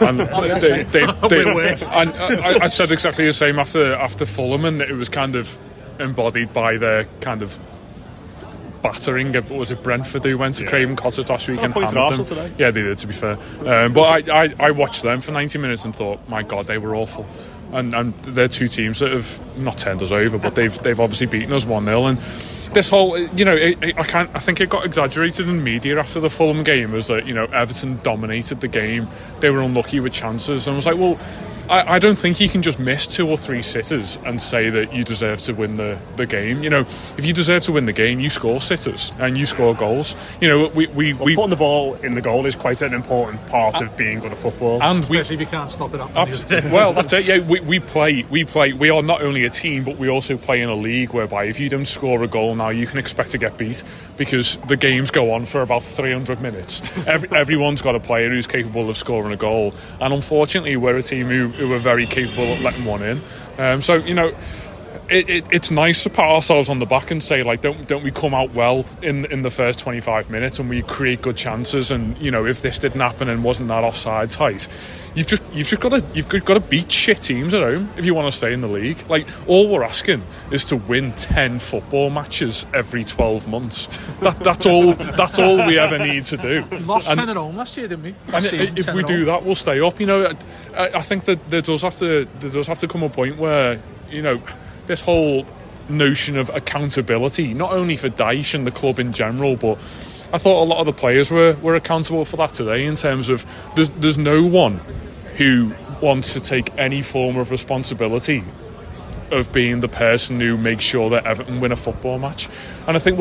And 0.00 0.20
they, 0.60 0.82
they, 0.84 1.06
they, 1.06 1.06
We're 1.44 1.76
and 1.90 2.10
I, 2.10 2.64
I 2.64 2.66
said 2.66 2.90
exactly 2.90 3.24
the 3.24 3.32
same 3.32 3.58
after 3.58 3.94
after 3.94 4.26
Fulham, 4.26 4.64
and 4.64 4.80
it 4.82 4.92
was 4.92 5.08
kind 5.08 5.34
of 5.34 5.58
embodied 5.98 6.52
by 6.52 6.76
their 6.76 7.04
kind 7.20 7.42
of 7.42 7.58
battering. 8.82 9.32
But 9.32 9.50
was 9.50 9.70
it 9.70 9.82
Brentford 9.82 10.24
who 10.24 10.38
went 10.38 10.54
to 10.56 10.66
Craven 10.66 10.96
Cottage 10.96 11.28
last 11.28 11.48
week 11.48 11.62
and 11.62 11.72
points 11.72 11.92
hammered 11.92 12.12
at 12.12 12.16
them? 12.16 12.26
Today. 12.26 12.52
Yeah, 12.58 12.70
they 12.70 12.82
did. 12.82 12.98
To 12.98 13.06
be 13.06 13.12
fair, 13.14 13.38
um, 13.66 13.92
but 13.92 14.28
I, 14.28 14.44
I 14.44 14.54
I 14.58 14.70
watched 14.70 15.02
them 15.02 15.20
for 15.20 15.32
ninety 15.32 15.58
minutes 15.58 15.84
and 15.84 15.94
thought, 15.94 16.20
my 16.28 16.42
God, 16.42 16.66
they 16.66 16.78
were 16.78 16.94
awful. 16.94 17.26
and, 17.72 17.92
and 17.94 18.14
they're 18.20 18.48
two 18.48 18.66
teams 18.68 18.98
that 19.00 19.12
have 19.12 19.58
not 19.58 19.76
turned 19.76 20.00
us 20.02 20.10
over, 20.10 20.38
but 20.38 20.54
they've 20.54 20.76
they've 20.80 21.00
obviously 21.00 21.26
beaten 21.26 21.52
us 21.52 21.66
one 21.66 21.84
0 21.84 22.06
and 22.06 22.18
this 22.74 22.90
whole, 22.90 23.18
you 23.18 23.46
know, 23.46 23.56
it, 23.56 23.82
it, 23.82 23.98
I 23.98 24.02
can't. 24.02 24.30
I 24.34 24.38
think 24.40 24.60
it 24.60 24.68
got 24.68 24.84
exaggerated 24.84 25.48
in 25.48 25.64
media 25.64 25.98
after 25.98 26.20
the 26.20 26.28
Fulham 26.28 26.62
game 26.64 26.92
was 26.92 27.06
that 27.08 27.26
you 27.26 27.32
know 27.34 27.44
Everton 27.46 27.98
dominated 28.02 28.60
the 28.60 28.68
game. 28.68 29.08
They 29.40 29.50
were 29.50 29.62
unlucky 29.62 30.00
with 30.00 30.12
chances, 30.12 30.66
and 30.66 30.74
I 30.74 30.76
was 30.76 30.86
like, 30.86 30.98
well. 30.98 31.18
I, 31.68 31.94
I 31.94 31.98
don't 31.98 32.18
think 32.18 32.40
you 32.40 32.48
can 32.48 32.62
just 32.62 32.78
miss 32.78 33.06
two 33.06 33.28
or 33.28 33.36
three 33.36 33.62
sitters 33.62 34.18
and 34.24 34.40
say 34.40 34.70
that 34.70 34.92
you 34.94 35.04
deserve 35.04 35.40
to 35.42 35.52
win 35.52 35.76
the, 35.76 35.98
the 36.16 36.26
game. 36.26 36.62
You 36.62 36.70
know, 36.70 36.80
if 36.80 37.24
you 37.24 37.32
deserve 37.32 37.62
to 37.64 37.72
win 37.72 37.84
the 37.84 37.92
game, 37.92 38.20
you 38.20 38.30
score 38.30 38.60
sitters 38.60 39.12
and 39.18 39.36
you 39.36 39.46
score 39.46 39.74
goals. 39.74 40.14
You 40.40 40.48
know, 40.48 40.68
we 40.74 40.86
we, 40.88 41.12
Well, 41.14 41.24
we 41.26 41.34
putting 41.36 41.50
the 41.50 41.56
ball 41.56 41.94
in 41.96 42.14
the 42.14 42.22
goal 42.22 42.46
is 42.46 42.56
quite 42.56 42.80
an 42.82 42.94
important 42.94 43.44
part 43.48 43.80
of 43.80 43.96
being 43.96 44.20
good 44.20 44.32
at 44.32 44.38
football. 44.38 44.82
and 44.82 45.04
we 45.08 45.18
Especially 45.18 45.34
if 45.34 45.40
you 45.40 45.46
can't 45.46 45.70
stop 45.70 45.92
it 45.94 46.00
up. 46.00 46.14
Abs- 46.16 46.46
well, 46.50 46.92
that's 46.92 47.12
it. 47.12 47.26
Yeah, 47.26 47.38
we, 47.40 47.60
we 47.60 47.80
play. 47.80 48.24
We 48.30 48.44
play. 48.44 48.72
We 48.72 48.90
are 48.90 49.02
not 49.02 49.22
only 49.22 49.44
a 49.44 49.50
team, 49.50 49.84
but 49.84 49.96
we 49.98 50.08
also 50.08 50.36
play 50.36 50.62
in 50.62 50.68
a 50.68 50.74
league 50.74 51.12
whereby 51.12 51.44
if 51.44 51.60
you 51.60 51.68
don't 51.68 51.84
score 51.86 52.22
a 52.22 52.28
goal 52.28 52.54
now, 52.54 52.70
you 52.70 52.86
can 52.86 52.98
expect 52.98 53.30
to 53.30 53.38
get 53.38 53.58
beat 53.58 53.84
because 54.16 54.56
the 54.68 54.76
games 54.76 55.10
go 55.10 55.32
on 55.32 55.44
for 55.44 55.62
about 55.62 55.82
300 55.82 56.40
minutes. 56.40 57.06
Every, 57.06 57.28
everyone's 57.36 57.82
got 57.82 57.94
a 57.94 58.00
player 58.00 58.28
who's 58.30 58.46
capable 58.46 58.88
of 58.88 58.96
scoring 58.96 59.32
a 59.32 59.36
goal, 59.36 59.74
and 60.00 60.12
unfortunately, 60.14 60.76
we're 60.76 60.96
a 60.96 61.02
team 61.02 61.26
who, 61.28 61.48
who 61.58 61.72
are 61.72 61.78
very 61.78 62.06
capable 62.06 62.52
of 62.52 62.62
letting 62.62 62.84
one 62.84 63.02
in. 63.02 63.20
Um, 63.58 63.80
so 63.80 63.94
you 63.94 64.14
know. 64.14 64.32
It, 65.10 65.30
it, 65.30 65.44
it's 65.50 65.70
nice 65.70 66.02
to 66.02 66.10
pat 66.10 66.26
ourselves 66.30 66.68
on 66.68 66.80
the 66.80 66.86
back 66.86 67.10
and 67.10 67.22
say 67.22 67.42
like 67.42 67.62
don't 67.62 67.88
don't 67.88 68.02
we 68.04 68.10
come 68.10 68.34
out 68.34 68.52
well 68.52 68.84
in 69.02 69.24
in 69.32 69.40
the 69.40 69.50
first 69.50 69.78
25 69.80 70.28
minutes 70.28 70.58
and 70.58 70.68
we 70.68 70.82
create 70.82 71.22
good 71.22 71.36
chances? 71.36 71.90
And 71.90 72.16
you 72.18 72.30
know 72.30 72.44
if 72.44 72.60
this 72.60 72.78
didn't 72.78 73.00
happen 73.00 73.28
and 73.30 73.42
wasn't 73.42 73.68
that 73.68 73.84
offside 73.84 74.28
tight 74.30 74.68
you've 75.14 75.26
just 75.26 75.42
you've 75.54 75.66
just 75.66 75.80
got 75.80 75.88
to 75.92 76.04
you've 76.14 76.28
got 76.28 76.54
to 76.54 76.60
beat 76.60 76.92
shit 76.92 77.22
teams 77.22 77.54
at 77.54 77.62
home 77.62 77.88
if 77.96 78.04
you 78.04 78.14
want 78.14 78.30
to 78.30 78.36
stay 78.36 78.52
in 78.52 78.60
the 78.60 78.68
league. 78.68 78.98
Like 79.08 79.26
all 79.48 79.70
we're 79.70 79.82
asking 79.82 80.22
is 80.50 80.66
to 80.66 80.76
win 80.76 81.12
10 81.12 81.58
football 81.58 82.10
matches 82.10 82.66
every 82.74 83.02
12 83.04 83.48
months. 83.48 83.86
That 84.18 84.38
that's 84.40 84.66
all 84.66 84.92
that's 84.92 85.38
all 85.38 85.66
we 85.66 85.78
ever 85.78 85.98
need 85.98 86.24
to 86.24 86.36
do. 86.36 86.64
We 86.70 86.78
lost 86.80 87.08
And- 87.10 87.18
10 87.18 87.30
at 87.30 87.36
home 87.36 87.56
last 87.56 87.76
year, 87.78 87.88
didn't 87.88 88.04
we? 88.04 88.10
and 88.10 88.32
Last 88.34 88.46
i- 88.52 88.58
season, 88.58 88.76
if 88.76 88.92
we 88.92 89.02
do 89.04 89.24
that, 89.24 89.42
we'll 89.42 89.54
stay 89.54 89.80
up. 89.80 89.98
You 90.00 90.06
know, 90.06 90.32
I, 90.76 90.90
I 90.96 91.00
think 91.00 91.24
that 91.24 91.48
there 91.48 91.62
does 91.62 91.80
have 91.80 91.96
to 91.96 92.26
there 92.40 92.50
does 92.50 92.66
have 92.66 92.78
to 92.80 92.88
come 92.88 93.02
a 93.02 93.08
point 93.08 93.38
where 93.38 93.78
you 94.10 94.20
know 94.22 94.40
this 94.88 95.02
whole 95.02 95.46
notion 95.88 96.36
of 96.36 96.50
accountability, 96.50 97.54
not 97.54 97.72
only 97.72 97.96
for 97.96 98.08
Dyche 98.08 98.54
and 98.54 98.66
the 98.66 98.70
club 98.70 98.98
in 98.98 99.12
general, 99.12 99.56
but 99.56 99.78
I 100.32 100.38
thought 100.38 100.62
a 100.62 100.68
lot 100.68 100.80
of 100.80 100.86
the 100.86 100.92
players 100.92 101.30
were, 101.30 101.54
were 101.62 101.76
accountable 101.76 102.24
for 102.24 102.36
that 102.38 102.52
today. 102.52 102.84
In 102.84 102.96
terms 102.96 103.28
of 103.28 103.46
there's 103.76 103.90
there's 103.90 104.18
no 104.18 104.44
one 104.44 104.80
who 105.36 105.72
wants 106.02 106.34
to 106.34 106.40
take 106.40 106.76
any 106.76 107.02
form 107.02 107.36
of 107.36 107.50
responsibility 107.50 108.42
of 109.30 109.52
being 109.52 109.80
the 109.80 109.88
person 109.88 110.40
who 110.40 110.56
makes 110.56 110.84
sure 110.84 111.10
that 111.10 111.26
Everton 111.26 111.60
win 111.60 111.72
a 111.72 111.76
football 111.76 112.18
match. 112.18 112.48
And 112.86 112.96
I 112.96 112.98
think 112.98 113.18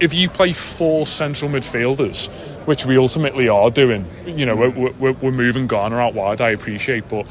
if 0.00 0.14
you 0.14 0.28
play 0.30 0.52
four 0.52 1.06
central 1.06 1.50
midfielders, 1.50 2.28
which 2.66 2.86
we 2.86 2.96
ultimately 2.96 3.48
are 3.48 3.70
doing, 3.70 4.06
you 4.26 4.46
know, 4.46 4.56
we're, 4.56 4.70
we're, 4.70 5.12
we're 5.12 5.30
moving 5.30 5.66
Garner 5.66 6.00
out 6.00 6.14
wide, 6.14 6.40
I 6.40 6.50
appreciate, 6.50 7.08
but 7.08 7.26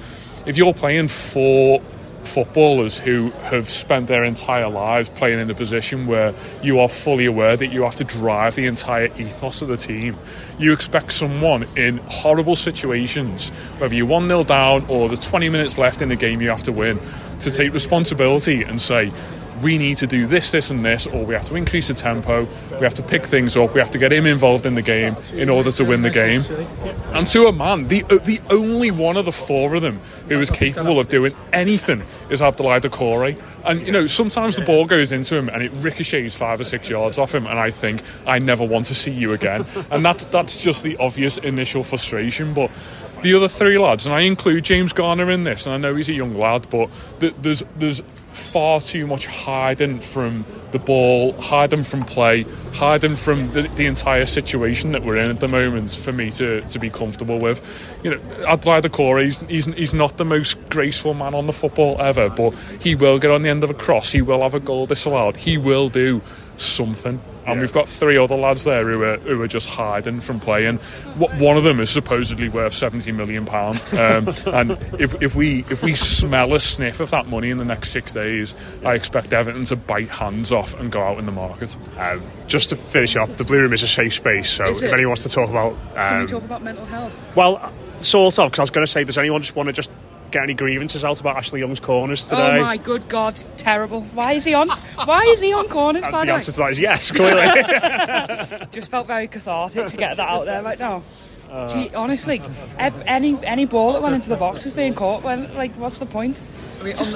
if 0.45 0.57
you're 0.57 0.73
playing 0.73 1.07
four 1.07 1.81
footballers 2.29 2.99
who 2.99 3.31
have 3.51 3.67
spent 3.67 4.07
their 4.07 4.23
entire 4.23 4.69
lives 4.69 5.09
playing 5.09 5.39
in 5.39 5.49
a 5.49 5.55
position 5.55 6.07
where 6.07 6.33
you 6.61 6.79
are 6.79 6.87
fully 6.87 7.25
aware 7.25 7.57
that 7.57 7.67
you 7.67 7.83
have 7.83 7.95
to 7.95 8.03
drive 8.03 8.55
the 8.55 8.65
entire 8.67 9.07
ethos 9.17 9.61
of 9.61 9.67
the 9.67 9.77
team. 9.77 10.15
You 10.57 10.71
expect 10.71 11.11
someone 11.11 11.65
in 11.75 11.97
horrible 12.07 12.55
situations, 12.55 13.49
whether 13.79 13.95
you're 13.95 14.05
1 14.05 14.27
0 14.27 14.43
down 14.43 14.85
or 14.87 15.09
the 15.09 15.17
20 15.17 15.49
minutes 15.49 15.77
left 15.77 16.01
in 16.01 16.09
the 16.09 16.15
game 16.15 16.41
you 16.41 16.49
have 16.49 16.63
to 16.63 16.71
win, 16.71 16.99
to 17.39 17.51
take 17.51 17.73
responsibility 17.73 18.63
and 18.63 18.81
say, 18.81 19.11
we 19.61 19.77
need 19.77 19.97
to 19.97 20.07
do 20.07 20.27
this, 20.27 20.51
this, 20.51 20.71
and 20.71 20.85
this, 20.85 21.07
or 21.07 21.25
we 21.25 21.33
have 21.33 21.45
to 21.45 21.55
increase 21.55 21.87
the 21.87 21.93
tempo, 21.93 22.47
we 22.71 22.81
have 22.81 22.93
to 22.95 23.03
pick 23.03 23.25
things 23.25 23.55
up, 23.57 23.73
we 23.73 23.79
have 23.79 23.91
to 23.91 23.97
get 23.97 24.11
him 24.11 24.25
involved 24.25 24.65
in 24.65 24.75
the 24.75 24.81
game 24.81 25.15
in 25.33 25.49
order 25.49 25.71
to 25.71 25.85
win 25.85 26.01
the 26.01 26.09
game. 26.09 26.41
And 27.13 27.25
to 27.27 27.47
a 27.47 27.53
man, 27.53 27.87
the 27.87 28.03
uh, 28.03 28.17
the 28.23 28.39
only 28.51 28.91
one 28.91 29.17
of 29.17 29.25
the 29.25 29.31
four 29.31 29.75
of 29.75 29.81
them 29.81 29.97
who 30.27 30.39
is 30.39 30.49
capable 30.49 30.99
of 30.99 31.09
doing 31.09 31.33
anything 31.53 32.01
is 32.29 32.41
Abdoulaye 32.41 32.81
Doucouré. 32.81 33.39
And 33.65 33.85
you 33.85 33.91
know, 33.91 34.05
sometimes 34.05 34.57
the 34.57 34.65
ball 34.65 34.85
goes 34.85 35.11
into 35.11 35.35
him 35.35 35.49
and 35.49 35.63
it 35.63 35.71
ricochets 35.75 36.37
five 36.37 36.59
or 36.59 36.63
six 36.63 36.89
yards 36.89 37.17
off 37.17 37.33
him, 37.33 37.45
and 37.47 37.59
I 37.59 37.71
think 37.71 38.01
I 38.25 38.39
never 38.39 38.65
want 38.65 38.85
to 38.85 38.95
see 38.95 39.11
you 39.11 39.33
again. 39.33 39.65
and 39.91 40.05
that's 40.05 40.25
that's 40.25 40.63
just 40.63 40.83
the 40.83 40.97
obvious 40.97 41.37
initial 41.37 41.83
frustration, 41.83 42.53
but. 42.53 42.71
The 43.21 43.33
other 43.33 43.49
three 43.49 43.77
lads, 43.77 44.05
and 44.05 44.15
I 44.15 44.21
include 44.21 44.63
James 44.63 44.93
Garner 44.93 45.29
in 45.29 45.43
this, 45.43 45.65
and 45.67 45.73
I 45.73 45.77
know 45.77 45.93
he's 45.93 46.07
a 46.07 46.13
young 46.13 46.35
lad, 46.35 46.67
but 46.69 46.89
th- 47.19 47.33
there's 47.41 47.65
there's 47.75 48.01
far 48.33 48.81
too 48.81 49.07
much 49.07 49.27
hiding 49.27 49.99
from 49.99 50.45
the 50.71 50.79
ball, 50.79 51.33
hiding 51.33 51.83
from 51.83 52.03
play, 52.03 52.43
hiding 52.73 53.15
from 53.15 53.51
the, 53.53 53.63
the 53.75 53.85
entire 53.85 54.25
situation 54.25 54.91
that 54.91 55.03
we're 55.03 55.17
in 55.17 55.29
at 55.29 55.39
the 55.39 55.47
moment 55.47 55.91
for 55.91 56.11
me 56.11 56.29
to, 56.31 56.61
to 56.61 56.79
be 56.79 56.89
comfortable 56.89 57.39
with. 57.39 57.99
You 58.03 58.11
know, 58.11 58.17
Abdoulaye 58.17 58.81
Doucouré, 58.81 59.25
he's, 59.25 59.41
he's, 59.41 59.65
he's 59.65 59.93
not 59.93 60.17
the 60.17 60.25
most 60.25 60.57
graceful 60.69 61.13
man 61.13 61.33
on 61.33 61.47
the 61.47 61.53
football 61.53 61.99
ever, 62.01 62.29
but 62.29 62.51
he 62.81 62.95
will 62.95 63.19
get 63.19 63.31
on 63.31 63.41
the 63.41 63.49
end 63.49 63.63
of 63.63 63.69
a 63.69 63.73
cross, 63.73 64.11
he 64.11 64.21
will 64.21 64.41
have 64.41 64.53
a 64.53 64.59
goal 64.59 64.85
disallowed, 64.85 65.37
he 65.37 65.57
will 65.57 65.89
do 65.89 66.21
something. 66.57 67.19
And 67.47 67.59
we've 67.61 67.73
got 67.73 67.87
three 67.87 68.17
other 68.17 68.35
lads 68.35 68.63
there 68.63 68.83
who 68.85 69.03
are 69.03 69.17
who 69.17 69.41
are 69.41 69.47
just 69.47 69.69
hiding 69.69 70.19
from 70.21 70.39
playing. 70.39 70.77
What 71.17 71.33
one 71.39 71.57
of 71.57 71.63
them 71.63 71.79
is 71.79 71.89
supposedly 71.89 72.47
worth 72.49 72.73
seventy 72.73 73.11
million 73.11 73.45
pound. 73.45 73.77
Um, 73.93 74.27
and 74.53 74.71
if, 74.99 75.19
if 75.21 75.35
we 75.35 75.59
if 75.69 75.81
we 75.81 75.93
smell 75.95 76.53
a 76.53 76.59
sniff 76.59 76.99
of 76.99 77.09
that 77.11 77.27
money 77.27 77.49
in 77.49 77.57
the 77.57 77.65
next 77.65 77.89
six 77.89 78.11
days, 78.11 78.53
I 78.85 78.93
expect 78.93 79.33
Everton 79.33 79.63
to 79.65 79.75
bite 79.75 80.09
hands 80.09 80.51
off 80.51 80.79
and 80.79 80.91
go 80.91 81.01
out 81.01 81.17
in 81.17 81.25
the 81.25 81.31
market. 81.31 81.75
Um, 81.97 82.21
just 82.47 82.69
to 82.69 82.75
finish 82.75 83.15
off, 83.15 83.37
the 83.37 83.43
Blue 83.43 83.59
Room 83.61 83.73
is 83.73 83.83
a 83.83 83.87
safe 83.87 84.13
space, 84.13 84.49
so 84.49 84.69
if 84.69 84.83
anyone 84.83 85.09
wants 85.09 85.23
to 85.23 85.29
talk 85.29 85.49
about. 85.49 85.75
Can 85.93 86.13
Um, 86.15 86.21
we 86.21 86.27
talk 86.27 86.43
about 86.43 86.61
mental 86.61 86.85
health? 86.85 87.35
well, 87.35 87.71
sort 88.01 88.37
of, 88.39 88.45
because 88.51 88.59
I 88.59 88.63
was 88.63 88.71
going 88.71 88.85
to 88.85 88.91
say, 88.91 89.03
does 89.03 89.17
anyone 89.17 89.41
just 89.41 89.55
want 89.55 89.67
to 89.67 89.73
just 89.73 89.91
get 90.31 90.43
any 90.43 90.53
grievances 90.53 91.03
out 91.03 91.19
about 91.19 91.35
Ashley 91.37 91.59
Young's 91.59 91.79
corners 91.79 92.27
today? 92.27 92.59
Oh 92.59 92.61
my 92.61 92.77
good 92.77 93.07
God, 93.09 93.35
terrible. 93.57 94.01
Why 94.13 94.33
is 94.33 94.45
he 94.45 94.53
on? 94.53 94.69
Why 94.69 95.23
is 95.23 95.41
he 95.41 95.53
on 95.53 95.67
corners, 95.67 96.03
And 96.03 96.11
by 96.11 96.21
the 96.21 96.27
the 96.27 96.33
answer 96.33 96.51
to 96.51 96.57
that 96.57 96.71
is 96.71 96.79
yes, 96.79 97.11
clearly. 97.11 98.67
Just 98.71 98.91
felt 98.91 99.07
very 99.07 99.27
cathartic 99.27 99.87
to 99.87 99.97
get 99.97 100.17
that 100.17 100.29
out 100.29 100.45
there 100.45 100.61
right 100.61 100.79
now. 100.79 101.03
Uh, 101.51 101.67
Gee, 101.69 101.93
honestly, 101.95 102.41
ev- 102.77 103.01
any 103.07 103.43
any 103.43 103.65
ball 103.65 103.93
that 103.93 104.01
went 104.03 104.15
into 104.15 104.29
the 104.29 104.35
box 104.35 104.65
is 104.65 104.73
being 104.73 104.93
caught. 104.93 105.23
When 105.23 105.53
like, 105.55 105.73
what's 105.75 105.99
the 105.99 106.05
point? 106.05 106.41
I 106.79 106.83
mean, 106.83 106.95
on 106.97 107.11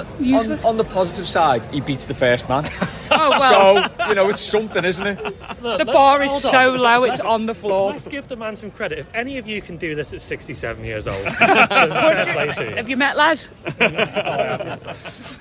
the, 0.48 0.56
on, 0.58 0.66
on 0.66 0.76
the 0.76 0.84
positive 0.84 1.26
side, 1.26 1.62
he 1.72 1.80
beats 1.80 2.06
the 2.06 2.14
first 2.14 2.48
man. 2.48 2.64
Oh 3.10 3.30
well, 3.30 3.88
so, 3.88 4.08
you 4.08 4.14
know, 4.14 4.28
it's 4.28 4.40
something, 4.40 4.84
isn't 4.84 5.06
it? 5.06 5.18
the 5.60 5.84
bar 5.84 6.22
is 6.22 6.42
so 6.42 6.74
low 6.74 7.04
it's 7.04 7.20
on 7.20 7.46
the 7.46 7.54
floor. 7.54 7.90
Let's 7.90 8.08
give 8.08 8.28
the 8.28 8.36
man 8.36 8.56
some 8.56 8.70
credit. 8.70 8.98
If 9.00 9.14
any 9.14 9.38
of 9.38 9.46
you 9.46 9.60
can 9.62 9.76
do 9.76 9.94
this 9.94 10.12
at 10.12 10.20
67 10.20 10.84
years 10.84 11.06
old, 11.06 11.24
then 11.24 11.32
fair 11.68 12.24
play 12.32 12.52
to 12.54 12.64
you. 12.70 12.76
Have 12.76 12.88
you 12.88 12.96
met 12.96 13.16
Les? 13.16 13.46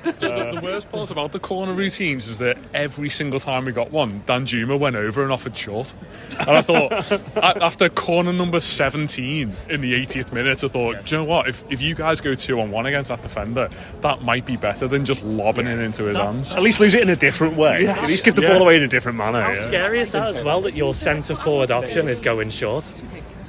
the, 0.04 0.52
the 0.54 0.60
worst 0.64 0.90
part 0.90 1.12
about 1.12 1.32
the 1.32 1.40
corner 1.40 1.74
routines 1.74 2.28
is 2.28 2.40
that 2.40 2.58
every 2.74 3.10
single 3.10 3.40
time 3.40 3.66
we 3.66 3.72
got 3.72 3.92
one, 3.92 4.22
Danjuma 4.22 4.78
went 4.80 4.96
over 4.96 5.24
and 5.24 5.32
offered 5.32 5.56
short. 5.56 5.94
And 6.40 6.50
I 6.50 6.62
thought, 6.62 6.92
after 7.62 7.90
corner 7.90 8.34
number 8.34 8.60
17 8.60 9.52
in 9.70 9.82
the 9.82 9.94
80th 9.94 10.34
minute, 10.34 10.64
I 10.64 10.68
thought, 10.68 11.06
do 11.06 11.16
you 11.16 11.22
know 11.24 11.30
what? 11.30 11.48
If, 11.48 11.64
if 11.70 11.82
you 11.82 11.96
guys 11.96 12.22
go 12.22 12.36
two 12.36 12.60
on 12.60 12.72
one 12.72 12.86
against 12.86 13.10
that 13.10 13.22
defender, 13.22 13.70
that 14.02 14.22
might 14.22 14.46
be 14.46 14.58
better 14.58 14.88
than 14.88 15.06
just 15.06 15.24
lobbing 15.24 15.68
it 15.68 15.80
into 15.80 16.06
his 16.06 16.18
hands. 16.18 16.56
At 16.56 16.64
least 16.64 16.80
lose 16.80 16.94
it 16.94 17.02
in 17.02 17.10
a 17.10 17.16
different 17.16 17.53
way. 17.54 17.88
At 17.88 18.08
least 18.08 18.24
give 18.24 18.36
the 18.36 18.42
Yeah. 18.42 18.54
ball 18.54 18.62
away 18.64 18.78
in 18.78 18.84
a 18.84 18.88
different 18.88 19.18
manner. 19.18 19.42
How 19.42 19.52
yeah. 19.52 19.68
scary 19.68 20.00
is 20.00 20.12
that 20.12 20.28
as 20.28 20.44
well 20.44 20.62
that 20.62 20.76
your 20.76 20.94
centre 20.94 21.36
forward 21.36 21.72
option 21.72 22.08
is 22.08 22.20
going 22.20 22.50
short? 22.50 22.92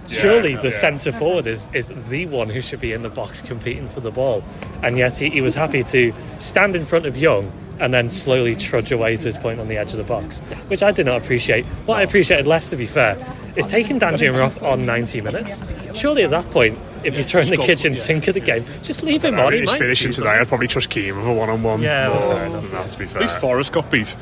Surely 0.09 0.57
the 0.57 0.65
yeah. 0.65 0.71
centre 0.71 1.13
forward 1.13 1.47
is, 1.47 1.67
is 1.73 1.89
the 2.09 2.27
one 2.27 2.51
who 2.51 2.61
should 2.61 2.81
be 2.81 2.93
in 2.93 3.03
the 3.03 3.09
box 3.09 3.43
competing 3.43 3.89
for 3.89 4.01
the 4.01 4.11
ball. 4.11 4.45
And 4.83 4.99
yet 4.99 5.19
he, 5.19 5.31
he 5.31 5.41
was 5.41 5.55
happy 5.55 5.83
to 5.83 6.13
stand 6.39 6.77
in 6.77 6.85
front 6.85 7.07
of 7.07 7.17
Young 7.17 7.51
and 7.81 7.93
then 7.93 8.11
slowly 8.11 8.55
trudge 8.55 8.93
away 8.93 9.17
to 9.17 9.25
his 9.25 9.37
point 9.37 9.61
on 9.61 9.69
the 9.69 9.77
edge 9.77 9.93
of 9.93 9.99
the 9.99 10.05
box, 10.05 10.39
which 10.69 10.83
I 10.83 10.93
did 10.93 11.07
not 11.07 11.23
appreciate. 11.23 11.65
What 11.87 11.99
I 11.99 12.03
appreciated 12.03 12.47
less, 12.47 12.67
to 12.69 12.77
be 12.77 12.87
fair, 12.87 13.17
is 13.57 13.67
taking 13.67 13.99
Danjuma 14.01 14.47
off 14.47 14.63
on 14.63 14.87
90 14.87 15.21
minutes. 15.21 15.63
Surely 15.95 16.23
at 16.25 16.31
that 16.31 16.49
point, 16.51 16.79
if 17.05 17.15
you're 17.15 17.23
throwing 17.25 17.49
the 17.51 17.57
kitchen 17.59 17.95
sink 17.95 18.29
of 18.29 18.35
the 18.35 18.41
game, 18.41 18.65
just 18.83 19.03
leave 19.03 19.23
him 19.25 19.39
on. 19.39 19.45
mean, 19.47 19.53
He 19.53 19.59
he's 19.61 19.71
might 19.71 19.79
finishing 19.79 20.11
today. 20.11 20.31
I'd 20.31 20.49
probably 20.49 20.69
trust 20.69 20.89
Keane 20.91 21.17
with 21.17 21.27
a 21.27 21.33
one-on-one. 21.33 21.83
Yeah, 21.83 22.09
well, 22.09 22.21
more 22.27 22.35
fair 22.37 22.47
enough. 22.47 22.63
than 22.63 22.71
that, 22.73 22.91
to 22.91 22.99
be 22.99 23.05
At 23.05 23.11
fair. 23.11 23.23
least 23.23 23.41
Forrest 23.41 23.73
got 23.73 23.91
beat. 23.91 24.17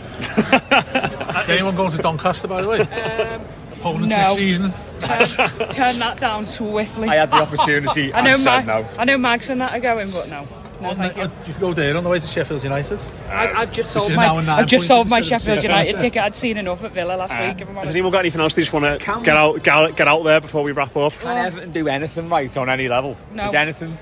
Anyone 1.48 1.76
going 1.76 1.90
to 1.92 1.98
Doncaster, 1.98 2.48
by 2.48 2.62
the 2.62 2.68
way? 2.68 2.80
Um, 2.80 3.42
Opponents 3.80 4.10
no. 4.10 4.16
next 4.16 4.34
season? 4.36 4.72
Turn, 5.00 5.68
turn 5.70 5.98
that 5.98 6.18
down 6.20 6.46
swiftly. 6.46 7.08
I 7.08 7.16
had 7.16 7.30
the 7.30 7.36
opportunity 7.36 8.14
I 8.14 8.20
know, 8.20 8.30
and 8.30 8.38
said 8.40 8.64
Mag- 8.64 8.66
no. 8.66 8.88
I 8.98 9.04
know 9.04 9.18
Mags 9.18 9.50
and 9.50 9.60
that 9.60 9.72
are 9.72 9.80
going, 9.80 10.10
but 10.12 10.28
no. 10.28 10.46
No, 10.82 10.94
thank 10.94 11.16
you. 11.16 11.30
You 11.46 11.54
go 11.60 11.72
there 11.72 11.96
on 11.96 12.04
the 12.04 12.10
way 12.10 12.18
to 12.18 12.26
Sheffield 12.26 12.62
United. 12.62 12.98
I've, 13.28 13.56
I've 13.56 13.72
just 13.72 13.94
Which 13.94 14.04
sold 14.04 14.16
my 14.16 14.26
now 14.26 14.38
a 14.38 14.42
nine 14.42 14.58
I've 14.60 14.66
just 14.66 14.86
sold 14.86 15.08
my 15.08 15.20
Sheffield 15.20 15.60
six. 15.60 15.62
United 15.64 16.00
ticket. 16.00 16.22
I'd 16.22 16.34
seen 16.36 16.56
enough 16.56 16.82
at 16.84 16.92
Villa 16.92 17.14
last 17.16 17.38
week. 17.40 17.60
If 17.60 17.68
I'm 17.68 17.76
Has 17.76 17.88
anyone 17.88 18.12
got 18.12 18.20
anything 18.20 18.40
else 18.40 18.54
they 18.54 18.62
just 18.62 18.72
want 18.72 18.84
to 18.84 19.04
Can 19.04 19.22
get 19.22 19.36
out, 19.36 19.62
get, 19.62 19.68
out- 19.74 19.96
get 19.96 20.08
out 20.08 20.22
there 20.24 20.40
before 20.40 20.62
we 20.62 20.72
wrap 20.72 20.96
up? 20.96 21.12
Can 21.20 21.36
Everton 21.38 21.72
do 21.72 21.88
anything 21.88 22.28
right 22.28 22.54
on 22.56 22.68
any 22.68 22.88
level? 22.88 23.16
No. 23.32 23.44
Is 23.44 23.54
anything? 23.54 23.96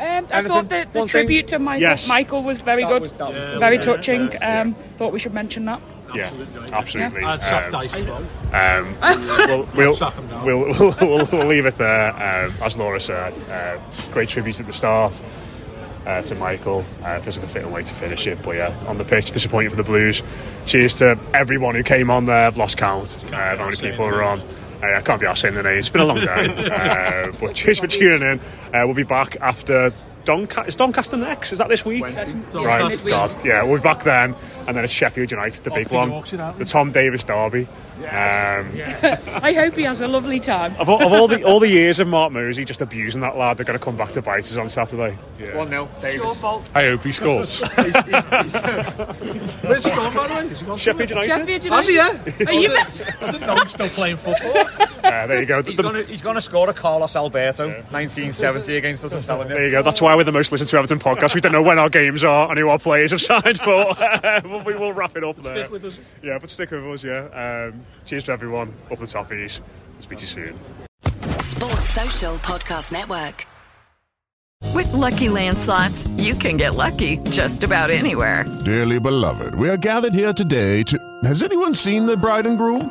Um, 0.00 0.26
I 0.32 0.42
thought 0.42 0.68
the, 0.68 0.86
the 0.92 0.98
one 0.98 1.08
thing? 1.08 1.08
tribute 1.08 1.48
to 1.48 1.58
Michael, 1.60 1.80
Yes. 1.82 2.08
Michael 2.08 2.42
was 2.42 2.60
very 2.60 2.82
That 2.82 2.88
good, 2.90 3.02
was- 3.02 3.12
that 3.12 3.28
was 3.28 3.36
good. 3.36 3.60
very 3.60 3.76
Yeah. 3.76 3.82
touching. 3.82 4.32
Yeah. 4.32 4.60
Um, 4.62 4.74
Thought 4.74 5.12
we 5.12 5.18
should 5.18 5.34
mention 5.34 5.64
that. 5.66 5.80
Yeah, 6.14 6.30
absolutely. 6.72 7.24
And 7.24 7.42
soft 7.42 7.74
Um, 7.74 7.80
ice 7.80 7.94
as 7.96 8.06
well. 8.06 8.22
Um, 8.52 8.96
we'll, 9.48 9.68
we'll, 9.74 9.92
Sack 9.94 10.16
'em 10.16 10.28
down. 10.28 10.44
we'll, 10.46 10.58
we'll, 10.78 10.94
we'll, 11.00 11.28
we'll 11.32 11.46
leave 11.46 11.66
it 11.66 11.76
there. 11.76 12.10
Um, 12.12 12.52
as 12.62 12.78
Laura 12.78 13.00
said, 13.00 13.34
uh, 13.50 13.78
great 14.12 14.28
tribute 14.28 14.60
at 14.60 14.66
the 14.66 14.72
start 14.72 15.20
uh, 16.06 16.22
to 16.22 16.34
Michael. 16.34 16.84
Uh, 17.02 17.18
feels 17.20 17.36
like 17.38 17.46
a 17.46 17.48
fitting 17.48 17.70
way 17.70 17.82
to 17.82 17.94
finish 17.94 18.26
it. 18.26 18.38
But 18.42 18.56
yeah, 18.56 18.76
on 18.86 18.98
the 18.98 19.04
pitch, 19.04 19.32
disappointing 19.32 19.70
for 19.70 19.76
the 19.76 19.84
Blues. 19.84 20.22
Cheers 20.66 20.96
to 20.98 21.18
everyone 21.32 21.74
who 21.74 21.82
came 21.82 22.10
on 22.10 22.26
there. 22.26 22.46
I've 22.46 22.56
lost 22.56 22.76
count 22.76 23.24
uh, 23.24 23.26
of 23.26 23.58
how 23.58 23.64
many 23.64 23.76
people 23.76 24.06
were 24.06 24.22
on. 24.22 24.40
Uh, 24.82 24.98
I 24.98 25.00
can't 25.00 25.20
be 25.20 25.26
asked 25.26 25.42
saying 25.42 25.54
the 25.54 25.62
name. 25.62 25.78
It's 25.78 25.88
been 25.88 26.02
a 26.02 26.06
long 26.06 26.18
day. 26.18 26.70
uh, 27.28 27.32
but 27.40 27.54
cheers 27.54 27.80
for 27.80 27.86
tuning 27.86 28.22
in. 28.22 28.40
Uh, 28.74 28.84
we'll 28.86 28.94
be 28.94 29.02
back 29.02 29.36
after 29.40 29.92
Doncaster. 30.24 30.68
Is 30.68 30.76
Doncaster 30.76 31.16
next? 31.16 31.52
Is 31.52 31.58
that 31.58 31.68
this 31.68 31.84
week? 31.84 32.02
Right, 32.02 32.14
Doncaster. 32.50 33.08
God. 33.08 33.34
Yeah, 33.44 33.62
we'll 33.62 33.78
be 33.78 33.82
back 33.82 34.02
then. 34.04 34.34
And 34.66 34.76
then 34.76 34.84
it's 34.84 34.92
Sheffield 34.92 35.30
United, 35.30 35.62
the 35.64 35.70
Off 35.70 35.76
big 35.76 35.88
to 35.88 35.94
one. 35.94 36.10
Yorkshire. 36.10 36.54
The 36.56 36.64
Tom 36.64 36.90
Davies 36.90 37.24
Derby. 37.24 37.66
Um, 37.98 38.70
I 39.42 39.54
hope 39.56 39.76
he 39.76 39.82
has 39.82 40.00
a 40.00 40.08
lovely 40.08 40.40
time. 40.40 40.74
of, 40.78 40.88
all, 40.88 41.02
of 41.02 41.12
all 41.12 41.28
the 41.28 41.44
all 41.44 41.60
the 41.60 41.68
years 41.68 42.00
of 42.00 42.08
Mark 42.08 42.32
Mosey 42.32 42.64
just 42.64 42.80
abusing 42.80 43.20
that 43.20 43.36
lad, 43.36 43.56
they're 43.56 43.66
going 43.66 43.78
to 43.78 43.84
come 43.84 43.96
back 43.96 44.10
to 44.12 44.22
bite 44.22 44.40
us 44.40 44.56
on 44.56 44.68
Saturday. 44.68 45.16
Yeah. 45.38 45.56
1 45.56 45.68
0, 45.68 45.88
Davies. 46.00 46.42
I 46.74 46.86
hope 46.86 47.04
he 47.04 47.12
scores. 47.12 47.62
Where's 47.62 47.94
he 49.84 49.90
gone, 49.90 50.14
by 50.14 50.26
the 50.26 50.34
way? 50.34 50.48
Has 50.48 50.60
he 50.60 50.66
gone 50.66 50.78
Sheffield? 50.78 51.10
United. 51.10 51.28
Sheffield 51.28 51.64
Has 51.72 51.88
he, 51.88 51.96
yeah? 51.96 52.46
Are 52.46 52.52
you 52.52 52.70
I 52.70 53.30
didn't 53.30 53.46
know 53.46 53.54
he 53.54 53.60
was 53.60 53.72
still 53.72 53.88
playing 53.88 54.16
football. 54.16 54.63
Uh, 55.04 55.26
there 55.26 55.40
you 55.40 55.46
go. 55.46 55.62
He's 55.62 56.22
gonna, 56.22 56.40
score 56.40 56.68
a 56.68 56.72
Carlos 56.72 57.14
Alberto, 57.14 57.68
1970 57.68 58.76
against 58.78 59.04
us, 59.04 59.14
I'm 59.14 59.20
telling 59.20 59.48
you. 59.48 59.54
there 59.54 59.64
you 59.66 59.70
go. 59.70 59.82
That's 59.82 60.00
why 60.00 60.16
we're 60.16 60.24
the 60.24 60.32
most 60.32 60.50
listened 60.50 60.70
to 60.70 60.78
Everton 60.78 60.98
podcast. 60.98 61.34
We 61.34 61.42
don't 61.42 61.52
know 61.52 61.62
when 61.62 61.78
our 61.78 61.90
games 61.90 62.24
are 62.24 62.48
and 62.48 62.58
who 62.58 62.70
our 62.70 62.78
players 62.78 63.10
have 63.10 63.20
signed, 63.20 63.60
but 63.64 64.00
uh, 64.24 64.62
we 64.64 64.74
will 64.74 64.94
wrap 64.94 65.14
it 65.14 65.22
up 65.22 65.36
there. 65.36 65.56
Stick 65.56 65.70
with 65.70 65.84
us. 65.84 66.14
Yeah, 66.22 66.38
but 66.38 66.48
stick 66.48 66.70
with 66.70 66.84
us. 66.86 67.04
Yeah. 67.04 67.68
Um, 67.70 67.82
cheers 68.06 68.24
to 68.24 68.32
everyone. 68.32 68.72
Up 68.90 68.98
the 68.98 69.04
Toffees. 69.04 69.60
Speak 70.00 70.18
to 70.18 70.24
you 70.24 70.28
soon. 70.28 70.58
Sports 71.38 71.90
Social 71.90 72.34
Podcast 72.38 72.90
Network. 72.90 73.46
With 74.72 74.92
Lucky 74.92 75.28
Land 75.28 75.58
slots, 75.58 76.08
you 76.16 76.34
can 76.34 76.56
get 76.56 76.74
lucky 76.74 77.18
just 77.30 77.62
about 77.62 77.90
anywhere. 77.90 78.44
Dearly 78.64 78.98
beloved, 78.98 79.54
we 79.54 79.68
are 79.68 79.76
gathered 79.76 80.14
here 80.14 80.32
today 80.32 80.82
to. 80.84 80.98
Has 81.24 81.42
anyone 81.42 81.74
seen 81.74 82.06
the 82.06 82.16
bride 82.16 82.46
and 82.46 82.58
groom? 82.58 82.90